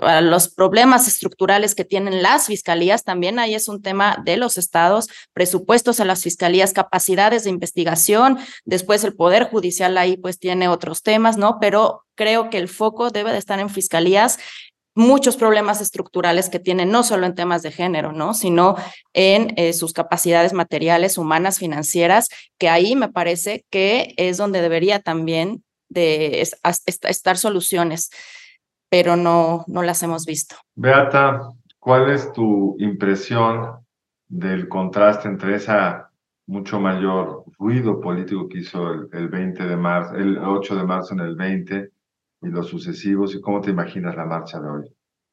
a 0.00 0.20
los 0.20 0.48
problemas 0.48 1.08
estructurales 1.08 1.74
que 1.74 1.84
tienen 1.84 2.22
las 2.22 2.46
fiscalías, 2.46 3.02
también 3.02 3.40
ahí 3.40 3.56
es 3.56 3.66
un 3.66 3.82
tema 3.82 4.22
de 4.24 4.36
los 4.36 4.56
estados, 4.56 5.08
presupuestos 5.32 5.98
a 5.98 6.04
las 6.04 6.22
fiscalías, 6.22 6.72
capacidades 6.72 7.42
de 7.42 7.50
investigación, 7.50 8.38
después 8.64 9.02
el 9.02 9.16
Poder 9.16 9.50
Judicial 9.50 9.98
ahí 9.98 10.16
pues 10.16 10.38
tiene 10.38 10.68
otros 10.68 11.02
temas, 11.02 11.38
¿no? 11.38 11.58
Pero 11.60 12.04
creo 12.14 12.50
que 12.50 12.58
el 12.58 12.68
foco 12.68 13.10
debe 13.10 13.32
de 13.32 13.38
estar 13.38 13.58
en 13.58 13.68
fiscalías 13.68 14.38
muchos 14.98 15.36
problemas 15.36 15.80
estructurales 15.80 16.50
que 16.50 16.58
tienen, 16.58 16.90
no 16.90 17.04
solo 17.04 17.24
en 17.24 17.36
temas 17.36 17.62
de 17.62 17.70
género, 17.70 18.12
¿no? 18.12 18.34
Sino 18.34 18.74
en 19.14 19.54
eh, 19.56 19.72
sus 19.72 19.92
capacidades 19.92 20.52
materiales, 20.52 21.18
humanas, 21.18 21.60
financieras, 21.60 22.28
que 22.58 22.68
ahí 22.68 22.96
me 22.96 23.08
parece 23.08 23.64
que 23.70 24.12
es 24.16 24.38
donde 24.38 24.60
debería 24.60 24.98
también 24.98 25.62
de 25.88 26.42
estar 26.42 27.36
soluciones, 27.38 28.10
pero 28.90 29.14
no, 29.14 29.64
no 29.68 29.82
las 29.82 30.02
hemos 30.02 30.26
visto. 30.26 30.56
Beata, 30.74 31.52
¿cuál 31.78 32.10
es 32.10 32.32
tu 32.32 32.74
impresión 32.80 33.86
del 34.26 34.68
contraste 34.68 35.28
entre 35.28 35.54
esa 35.54 36.10
mucho 36.46 36.80
mayor 36.80 37.44
ruido 37.56 38.00
político 38.00 38.48
que 38.48 38.58
hizo 38.58 38.92
el, 38.92 39.08
el 39.12 39.28
20 39.28 39.64
de 39.64 39.76
marzo, 39.76 40.16
el 40.16 40.38
8 40.38 40.74
de 40.74 40.84
marzo 40.84 41.14
en 41.14 41.20
el 41.20 41.36
20 41.36 41.92
y 42.42 42.48
los 42.48 42.68
sucesivos 42.68 43.34
y 43.34 43.40
cómo 43.40 43.60
te 43.60 43.70
imaginas 43.70 44.14
la 44.16 44.24
marcha 44.24 44.58
de 44.60 44.68
hoy? 44.68 44.84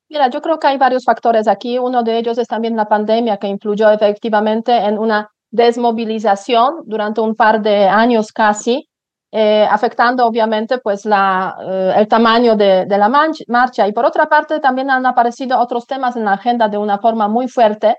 Mira, 0.10 0.30
yo 0.30 0.42
creo 0.42 0.60
que 0.60 0.68
hay 0.68 0.78
varios 0.78 1.04
factores 1.04 1.48
aquí. 1.48 1.80
Uno 1.80 2.04
de 2.04 2.18
ellos 2.20 2.38
es 2.38 2.48
también 2.48 2.76
la 2.76 2.88
pandemia 2.88 3.38
que 3.38 3.48
influyó 3.48 3.90
efectivamente 3.92 4.76
en 4.76 4.98
una 5.00 5.30
desmovilización 5.52 6.84
durante 6.86 7.22
un 7.22 7.36
par 7.36 7.62
de 7.62 7.88
años 7.88 8.32
casi, 8.32 8.88
eh, 9.32 9.66
afectando 9.70 10.26
obviamente 10.26 10.78
pues 10.80 11.06
la, 11.06 11.56
eh, 11.62 11.94
el 11.98 12.08
tamaño 12.08 12.56
de, 12.56 12.86
de 12.86 12.98
la 12.98 13.10
marcha. 13.10 13.88
Y 13.88 13.94
por 13.94 14.06
otra 14.06 14.28
parte 14.28 14.60
también 14.60 14.90
han 14.92 15.06
aparecido 15.06 15.60
otros 15.60 15.86
temas 15.88 16.16
en 16.16 16.26
la 16.26 16.34
agenda 16.34 16.68
de 16.68 16.78
una 16.78 17.00
forma 17.00 17.28
muy 17.28 17.48
fuerte. 17.48 17.96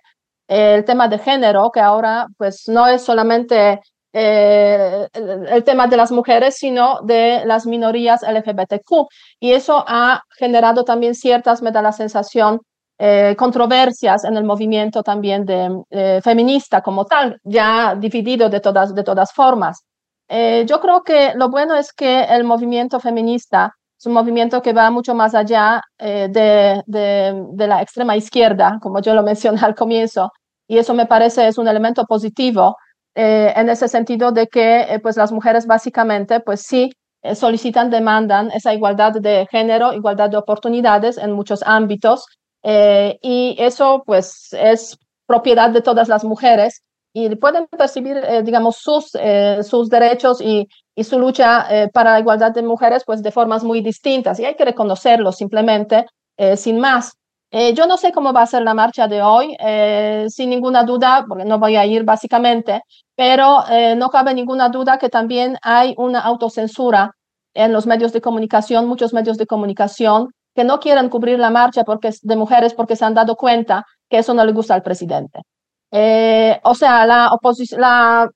el 0.49 0.85
tema 0.85 1.09
de 1.09 1.19
género, 1.19 1.71
que 1.73 1.81
ahora 1.81 2.27
pues 2.39 2.69
no 2.69 2.87
es 2.87 3.03
solamente 3.03 3.81
eh, 4.19 5.09
el, 5.13 5.63
tema 5.65 5.87
de 5.89 5.99
las 5.99 6.11
mujeres, 6.11 6.57
sino 6.57 7.01
de 7.03 7.43
las 7.45 7.67
minorías 7.67 8.23
LGBTQ. 8.23 9.09
Y 9.41 9.53
eso 9.53 9.85
ha 9.87 10.23
generado 10.39 10.85
también 10.85 11.15
ciertas, 11.15 11.61
me 11.61 11.71
da 11.71 11.83
la 11.83 11.93
sensación, 11.93 12.61
eh, 12.99 13.35
controversias 13.37 14.25
en 14.25 14.39
el 14.39 14.45
movimiento 14.45 15.03
también 15.03 15.45
de, 15.45 15.69
eh, 15.91 16.21
feminista 16.25 16.81
como 16.81 17.05
tal, 17.05 17.39
ya 17.45 17.95
dividido 17.95 18.49
de 18.49 18.61
todas, 18.61 18.95
de 18.95 19.05
todas 19.05 19.33
formas. 19.35 19.85
yo 20.67 20.81
creo 20.81 21.03
que 21.03 21.35
lo 21.35 21.51
bueno 21.51 21.75
es 21.77 21.93
que 21.93 22.23
el 22.25 22.43
movimiento 22.45 22.99
feminista 23.01 23.73
es 23.99 24.07
un 24.07 24.15
movimiento 24.15 24.63
que 24.63 24.73
va 24.73 24.91
mucho 24.91 25.15
más 25.15 25.35
allá 25.35 25.81
de, 25.99 26.83
de, 26.87 27.47
de 27.53 27.67
la 27.67 27.83
extrema 27.83 28.17
izquierda, 28.17 28.79
como 28.83 29.01
yo 29.01 29.15
lo 29.15 29.23
mencioné 29.31 29.61
al 29.63 29.75
comienzo, 29.75 30.31
y 30.69 30.79
eso 30.79 30.95
me 30.95 31.07
parece 31.07 31.47
es 31.49 31.59
un 31.59 31.69
elemento 31.69 32.05
positivo 32.07 32.77
eh, 33.19 33.55
en 33.57 33.71
ese 33.71 33.89
sentido 33.89 34.31
de 34.31 34.47
que 34.47 34.81
eh, 34.83 34.99
pues 34.99 35.17
las 35.17 35.33
mujeres 35.33 35.67
básicamente 35.67 36.41
pues 36.41 36.61
sí 36.61 36.93
eh, 37.23 37.35
solicitan, 37.35 37.89
demandan 37.89 38.51
esa 38.51 38.75
igualdad 38.75 39.15
de 39.15 39.47
género, 39.51 39.95
igualdad 39.95 40.29
de 40.29 40.37
oportunidades 40.37 41.17
en 41.17 41.33
muchos 41.33 41.63
ámbitos 41.65 42.27
y 42.63 43.55
eso 43.61 44.03
pues 44.05 44.49
es 44.53 44.99
propiedad 45.25 45.71
de 45.71 45.83
todas 45.83 46.09
las 46.09 46.25
mujeres 46.25 46.83
y 47.13 47.33
pueden 47.37 47.69
percibir, 47.69 48.17
digamos, 48.43 48.79
sus, 48.79 49.13
sus 49.63 49.89
derechos 49.89 50.41
y, 50.41 50.67
y 50.97 51.05
su 51.05 51.17
lucha 51.21 51.65
para 51.93 52.15
la 52.15 52.21
igualdad 52.21 52.51
de 52.51 52.63
mujeres 52.63 53.05
pues 53.07 53.23
de 53.23 53.31
formas 53.31 53.63
muy 53.63 53.83
distintas 53.83 54.41
y 54.41 54.47
hay 54.47 54.57
que 54.57 54.65
reconocerlo 54.65 55.31
simplemente 55.31 56.07
sin 56.57 56.81
más. 56.81 57.13
Yo 57.51 57.87
no 57.87 57.97
sé 57.97 58.13
cómo 58.13 58.33
va 58.33 58.43
a 58.43 58.47
ser 58.47 58.63
la 58.63 58.75
marcha 58.75 59.09
de 59.09 59.23
hoy, 59.23 59.57
sin 60.29 60.51
ninguna 60.51 60.85
duda, 60.85 61.25
porque 61.27 61.45
no 61.45 61.59
voy 61.59 61.77
a 61.77 61.87
ir 61.87 62.05
básicamente, 62.05 62.83
pero 63.17 63.65
eh, 63.71 63.97
no 63.97 64.11
cabe 64.11 64.35
ninguna 64.35 64.69
duda 64.69 64.99
que 64.99 65.09
también 65.09 65.57
hay 65.63 65.95
una 65.97 66.21
autocensura 66.21 67.13
en 67.55 67.73
los 67.73 67.87
medios 67.87 68.13
de 68.13 68.21
comunicación, 68.21 68.87
muchos 68.87 69.15
medios 69.15 69.39
de 69.39 69.47
comunicación 69.47 70.29
que 70.55 70.65
no 70.65 70.79
quieren 70.79 71.09
cubrir 71.09 71.39
la 71.39 71.51
marcha 71.51 71.85
porque, 71.85 72.11
de 72.23 72.37
mujeres 72.37 72.75
porque 72.75 72.95
se 72.97 73.05
han 73.05 73.15
dado 73.15 73.37
cuenta 73.37 73.85
que 74.09 74.19
eso 74.19 74.35
no 74.35 74.45
le 74.45 74.53
gusta 74.53 74.75
al 74.75 74.83
presidente. 74.83 75.41
Eh, 75.91 76.61
o 76.63 76.75
sea, 76.75 77.07
la, 77.07 77.31
la, 77.79 78.29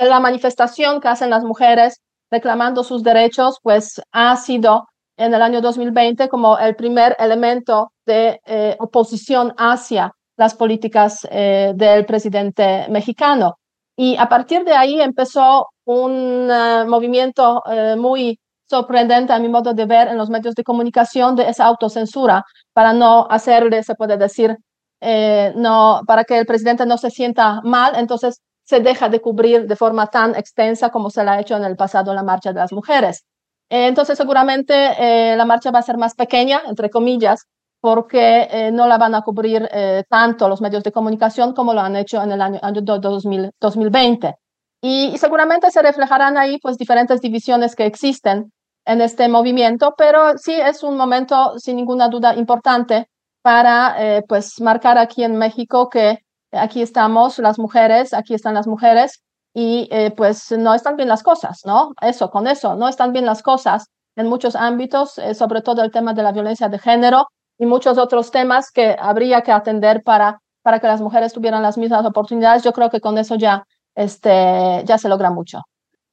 la 0.00 0.20
manifestación 0.20 1.00
que 1.00 1.08
hacen 1.08 1.30
las 1.30 1.44
mujeres 1.44 2.00
reclamando 2.30 2.82
sus 2.82 3.04
derechos, 3.04 3.58
pues 3.62 4.00
ha 4.10 4.36
sido 4.36 4.88
en 5.16 5.34
el 5.34 5.42
año 5.42 5.60
2020 5.60 6.28
como 6.28 6.58
el 6.58 6.76
primer 6.76 7.16
elemento 7.18 7.92
de 8.06 8.40
eh, 8.46 8.76
oposición 8.78 9.54
hacia 9.56 10.12
las 10.36 10.54
políticas 10.54 11.20
del 11.30 12.04
presidente 12.06 12.86
mexicano. 12.90 13.56
Y 13.96 14.16
a 14.16 14.28
partir 14.28 14.64
de 14.64 14.72
ahí 14.72 15.00
empezó 15.00 15.68
un 15.84 16.48
eh, 16.50 16.84
movimiento 16.86 17.62
eh, 17.70 17.96
muy 17.96 18.40
sorprendente 18.68 19.32
a 19.32 19.38
mi 19.38 19.48
modo 19.48 19.74
de 19.74 19.86
ver 19.86 20.08
en 20.08 20.16
los 20.16 20.30
medios 20.30 20.54
de 20.54 20.64
comunicación 20.64 21.36
de 21.36 21.48
esa 21.48 21.66
autocensura 21.66 22.44
para 22.72 22.92
no 22.92 23.26
hacerle, 23.30 23.82
se 23.82 23.94
puede 23.94 24.16
decir, 24.16 24.56
eh, 25.00 25.52
no, 25.56 26.00
para 26.06 26.24
que 26.24 26.38
el 26.38 26.46
presidente 26.46 26.86
no 26.86 26.96
se 26.98 27.10
sienta 27.10 27.60
mal, 27.62 27.94
entonces 27.96 28.40
se 28.64 28.80
deja 28.80 29.08
de 29.08 29.20
cubrir 29.20 29.66
de 29.66 29.76
forma 29.76 30.06
tan 30.06 30.34
extensa 30.34 30.90
como 30.90 31.10
se 31.10 31.22
la 31.22 31.32
ha 31.34 31.40
hecho 31.40 31.56
en 31.56 31.64
el 31.64 31.76
pasado 31.76 32.14
la 32.14 32.22
marcha 32.22 32.52
de 32.52 32.60
las 32.60 32.72
mujeres. 32.72 33.24
Entonces 33.68 34.16
seguramente 34.18 35.36
la 35.36 35.44
marcha 35.44 35.70
va 35.70 35.78
a 35.78 35.82
ser 35.82 35.96
más 35.96 36.14
pequeña, 36.14 36.62
entre 36.66 36.90
comillas, 36.90 37.46
porque 37.84 38.48
eh, 38.50 38.70
no 38.72 38.86
la 38.86 38.96
van 38.96 39.14
a 39.14 39.20
cubrir 39.20 39.68
eh, 39.70 40.04
tanto 40.08 40.48
los 40.48 40.62
medios 40.62 40.82
de 40.84 40.90
comunicación 40.90 41.52
como 41.52 41.74
lo 41.74 41.82
han 41.82 41.96
hecho 41.96 42.22
en 42.22 42.32
el 42.32 42.40
año, 42.40 42.58
año 42.62 42.80
2020. 42.80 44.36
Y, 44.80 45.18
seguramente 45.18 45.70
se 45.70 45.82
reflejarán 45.82 46.38
ahí 46.38 46.58
pues 46.62 46.78
diferentes 46.78 47.20
divisiones 47.20 47.76
que 47.76 47.84
existen 47.84 48.50
en 48.86 49.02
este 49.02 49.28
movimiento, 49.28 49.92
pero 49.98 50.38
sí 50.38 50.54
es 50.54 50.82
un 50.82 50.96
momento 50.96 51.58
sin 51.58 51.76
ninguna 51.76 52.08
duda 52.08 52.34
importante 52.34 53.10
para 53.42 53.96
eh, 53.98 54.22
pues 54.26 54.62
marcar 54.62 54.96
aquí 54.96 55.22
en 55.22 55.36
México 55.36 55.90
que 55.90 56.20
aquí 56.52 56.80
estamos 56.80 57.38
las 57.38 57.58
mujeres, 57.58 58.14
aquí 58.14 58.32
están 58.32 58.54
las 58.54 58.66
mujeres 58.66 59.22
y 59.54 59.88
pues 60.16 60.50
no 60.52 60.74
están 60.74 60.96
bien 60.96 61.08
las 61.08 61.22
cosas, 61.22 61.60
¿no? 61.64 61.92
Eso, 62.02 62.30
con 62.30 62.48
eso, 62.48 62.74
no 62.74 62.88
están 62.88 63.12
bien 63.12 63.24
las 63.24 63.42
cosas 63.42 63.88
en 64.16 64.26
muchos 64.26 64.56
ámbitos, 64.56 65.20
sobre 65.34 65.62
todo 65.62 65.82
el 65.82 65.92
tema 65.92 66.12
de 66.12 66.22
la 66.24 66.32
violencia 66.32 66.68
de 66.68 66.78
género, 66.78 67.28
y 67.58 67.66
muchos 67.66 67.98
otros 67.98 68.30
temas 68.30 68.70
que 68.70 68.96
habría 68.98 69.42
que 69.42 69.52
atender 69.52 70.02
para, 70.02 70.40
para 70.62 70.80
que 70.80 70.86
las 70.86 71.00
mujeres 71.00 71.32
tuvieran 71.32 71.62
las 71.62 71.78
mismas 71.78 72.04
oportunidades. 72.04 72.64
Yo 72.64 72.72
creo 72.72 72.90
que 72.90 73.00
con 73.00 73.16
eso 73.16 73.36
ya, 73.36 73.64
este, 73.94 74.82
ya 74.84 74.98
se 74.98 75.08
logra 75.08 75.30
mucho. 75.30 75.62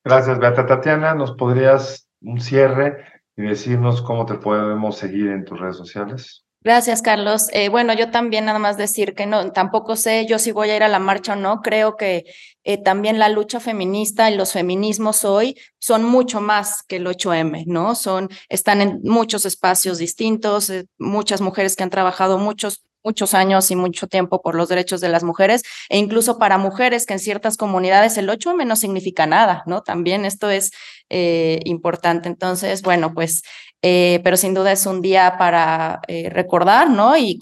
Gracias, 0.04 0.40
Beata. 0.40 0.66
Tatiana, 0.66 1.16
¿nos 1.16 1.32
podrías 1.32 2.08
un 2.22 2.40
cierre 2.40 3.04
y 3.36 3.44
decirnos 3.44 4.02
cómo 4.02 4.26
te 4.26 4.36
podemos 4.36 4.98
seguir 4.98 5.30
en 5.30 5.46
tus 5.46 5.60
redes 5.60 5.78
sociales? 5.78 6.46
Gracias, 6.64 7.02
Carlos. 7.02 7.48
Eh, 7.54 7.70
bueno, 7.70 7.92
yo 7.94 8.12
también 8.12 8.46
nada 8.46 8.60
más 8.60 8.78
decir 8.78 9.16
que 9.16 9.26
no, 9.26 9.52
tampoco 9.52 9.96
sé 9.96 10.28
yo 10.28 10.38
si 10.38 10.52
voy 10.52 10.70
a 10.70 10.76
ir 10.76 10.84
a 10.84 10.88
la 10.90 11.00
marcha 11.00 11.34
o 11.34 11.36
no. 11.36 11.62
Creo 11.64 11.98
que 11.98 12.26
eh, 12.64 12.78
también 12.78 13.18
la 13.18 13.30
lucha 13.30 13.60
feminista 13.60 14.30
y 14.30 14.36
los 14.36 14.52
feminismos 14.54 15.26
hoy 15.26 15.58
son 15.80 16.04
mucho 16.04 16.40
más 16.40 16.84
que 16.84 16.98
el 16.98 17.08
8M, 17.08 17.64
¿no? 17.66 17.96
Son, 17.96 18.30
están 18.48 18.82
en 18.82 19.00
muchos 19.04 19.48
espacios 19.48 19.98
distintos, 19.98 20.70
eh, 20.70 20.86
muchas 21.00 21.42
mujeres 21.42 21.76
que 21.76 21.82
han 21.82 21.90
trabajado 21.90 22.38
muchos 22.38 22.84
muchos 23.04 23.34
años 23.34 23.72
y 23.72 23.76
mucho 23.76 24.06
tiempo 24.06 24.44
por 24.44 24.54
los 24.54 24.70
derechos 24.70 25.02
de 25.02 25.10
las 25.10 25.24
mujeres 25.24 25.64
e 25.90 25.98
incluso 25.98 26.38
para 26.38 26.60
mujeres 26.60 27.08
que 27.08 27.14
en 27.14 27.20
ciertas 27.20 27.58
comunidades 27.58 28.16
el 28.20 28.30
8M 28.30 28.64
no 28.68 28.76
significa 28.76 29.26
nada, 29.26 29.64
¿no? 29.66 29.82
También 29.82 30.24
esto 30.24 30.52
es 30.52 30.70
importante. 31.66 32.30
Entonces, 32.30 32.84
bueno, 32.84 33.14
pues 33.16 33.42
eh, 33.84 34.22
pero 34.24 34.38
sin 34.38 34.54
duda 34.54 34.72
es 34.72 34.86
un 34.86 35.02
día 35.02 35.36
para 35.40 36.02
eh, 36.08 36.30
recordar, 36.30 36.90
¿no? 36.90 37.18
Y, 37.18 37.40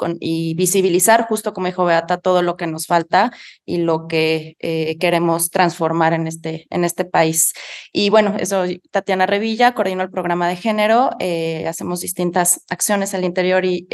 visibilizar, 0.55 1.27
justo 1.27 1.53
como 1.53 1.67
dijo 1.67 1.85
Beata, 1.85 2.17
todo 2.17 2.41
lo 2.41 2.55
que 2.55 2.67
nos 2.67 2.87
falta 2.87 3.31
y 3.65 3.77
lo 3.79 4.07
que 4.07 4.55
eh, 4.59 4.97
queremos 4.99 5.49
transformar 5.49 6.13
en 6.13 6.27
este, 6.27 6.65
en 6.69 6.85
este 6.85 7.05
país. 7.05 7.53
Y 7.91 8.09
bueno, 8.09 8.35
eso, 8.39 8.63
Tatiana 8.91 9.25
Revilla, 9.25 9.73
coordinó 9.73 10.03
el 10.03 10.09
programa 10.11 10.47
de 10.47 10.55
género, 10.55 11.09
hacemos 11.67 12.01
distintas 12.01 12.61
acciones 12.69 13.13
al 13.13 13.23
interior 13.23 13.65
y 13.65 13.87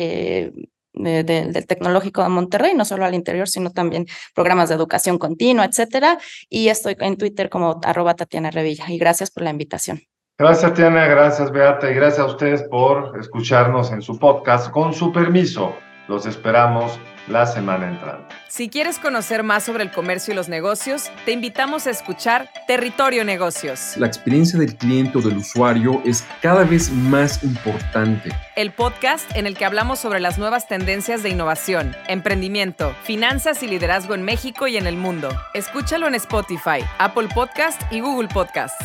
del 0.94 1.68
Tecnológico 1.68 2.24
de 2.24 2.30
Monterrey, 2.30 2.74
no 2.76 2.86
solo 2.86 3.06
al 3.06 3.16
interior, 3.16 3.48
sino 3.50 3.72
también 3.72 4.06
programas 4.34 4.70
de 4.70 4.76
educación 4.76 5.18
continua, 5.18 5.66
etcétera. 5.66 6.20
Y 6.50 6.70
estoy 6.70 6.96
en 7.00 7.18
Twitter 7.18 7.50
como 7.50 7.80
arroba 7.84 8.16
Tatiana 8.16 8.52
Revilla. 8.52 8.86
Y 8.90 8.98
gracias 8.98 9.32
por 9.32 9.44
la 9.44 9.50
invitación. 9.50 10.15
Gracias, 10.38 10.74
Tiana, 10.74 11.06
gracias, 11.06 11.50
Beata, 11.50 11.90
y 11.90 11.94
gracias 11.94 12.20
a 12.20 12.26
ustedes 12.26 12.64
por 12.64 13.18
escucharnos 13.18 13.92
en 13.94 14.02
su 14.02 14.20
podcast. 14.20 14.70
Con 14.70 14.94
su 14.94 15.14
permiso, 15.14 15.74
Los 16.08 16.28
esperamos 16.28 17.00
la 17.28 17.48
semana 17.48 17.90
entrante. 17.90 18.36
Si 18.48 18.70
quieres 18.70 19.00
conocer 19.00 19.42
más 19.42 19.64
sobre 19.64 19.84
el 19.84 19.92
comercio 19.92 20.34
y 20.34 20.36
los 20.36 20.50
negocios, 20.50 21.10
te 21.26 21.32
invitamos 21.32 21.88
a 21.88 21.90
escuchar 21.90 22.50
Territorio 22.68 23.26
Negocios. 23.26 23.96
La 23.98 24.06
experiencia 24.06 24.60
del 24.60 24.76
cliente 24.76 25.18
o 25.18 25.22
del 25.22 25.38
usuario 25.38 26.02
es 26.06 26.24
cada 26.42 26.64
vez 26.64 26.92
más 26.92 27.44
importante. 27.44 28.30
El 28.56 28.72
podcast 28.72 29.36
en 29.36 29.48
el 29.48 29.58
que 29.58 29.66
hablamos 29.66 29.98
sobre 29.98 30.20
las 30.20 30.38
nuevas 30.38 30.68
tendencias 30.68 31.24
de 31.24 31.30
innovación, 31.30 31.96
emprendimiento, 32.08 32.94
finanzas 33.04 33.64
y 33.64 33.68
liderazgo 33.68 34.14
en 34.14 34.24
México 34.24 34.68
y 34.68 34.78
en 34.78 34.86
el 34.86 34.98
mundo. 34.98 35.30
Escúchalo 35.56 36.08
en 36.08 36.14
Spotify, 36.14 36.86
Apple 37.00 37.30
Podcast 37.34 37.82
y 37.92 38.02
Google 38.02 38.28
Podcast. 38.28 38.80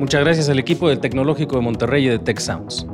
Muchas 0.00 0.24
gracias 0.24 0.48
al 0.48 0.58
equipo 0.58 0.88
del 0.88 0.98
Tecnológico 0.98 1.56
de 1.56 1.62
Monterrey 1.62 2.06
y 2.06 2.08
de 2.08 2.18
Tech 2.18 2.38
Sounds. 2.38 2.86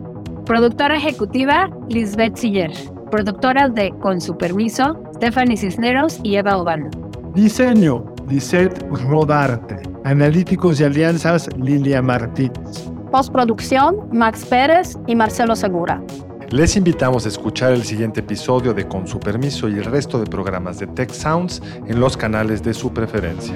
Productora 0.44 0.96
ejecutiva 0.96 1.70
Lisbeth 1.88 2.36
Siller. 2.36 2.72
Productoras 3.12 3.72
de 3.76 3.92
Con 4.00 4.20
su 4.20 4.36
permiso, 4.36 5.00
Stephanie 5.14 5.57
Cisneros 5.57 6.18
y 6.24 6.34
Eva 6.34 6.57
Obano. 6.57 6.90
Diseño, 7.32 8.12
Lisette 8.28 8.84
Rodarte. 8.90 9.80
Analíticos 10.02 10.80
y 10.80 10.84
alianzas, 10.84 11.48
Lilia 11.57 12.02
Martínez. 12.02 12.90
Postproducción, 13.12 14.09
Max 14.12 14.44
Pérez 14.44 14.98
y 15.07 15.14
Marcelo 15.14 15.54
Segura. 15.54 16.02
Les 16.50 16.76
invitamos 16.76 17.24
a 17.24 17.28
escuchar 17.28 17.72
el 17.72 17.84
siguiente 17.84 18.18
episodio 18.18 18.74
de 18.74 18.88
Con 18.88 19.07
su 19.07 19.20
permiso 19.20 19.68
y 19.68 19.74
el 19.74 19.84
resto 19.84 20.18
de 20.18 20.26
programas 20.26 20.80
de 20.80 20.88
Tech 20.88 21.12
Sounds 21.12 21.62
en 21.86 22.00
los 22.00 22.16
canales 22.16 22.64
de 22.64 22.74
su 22.74 22.92
preferencia. 22.92 23.54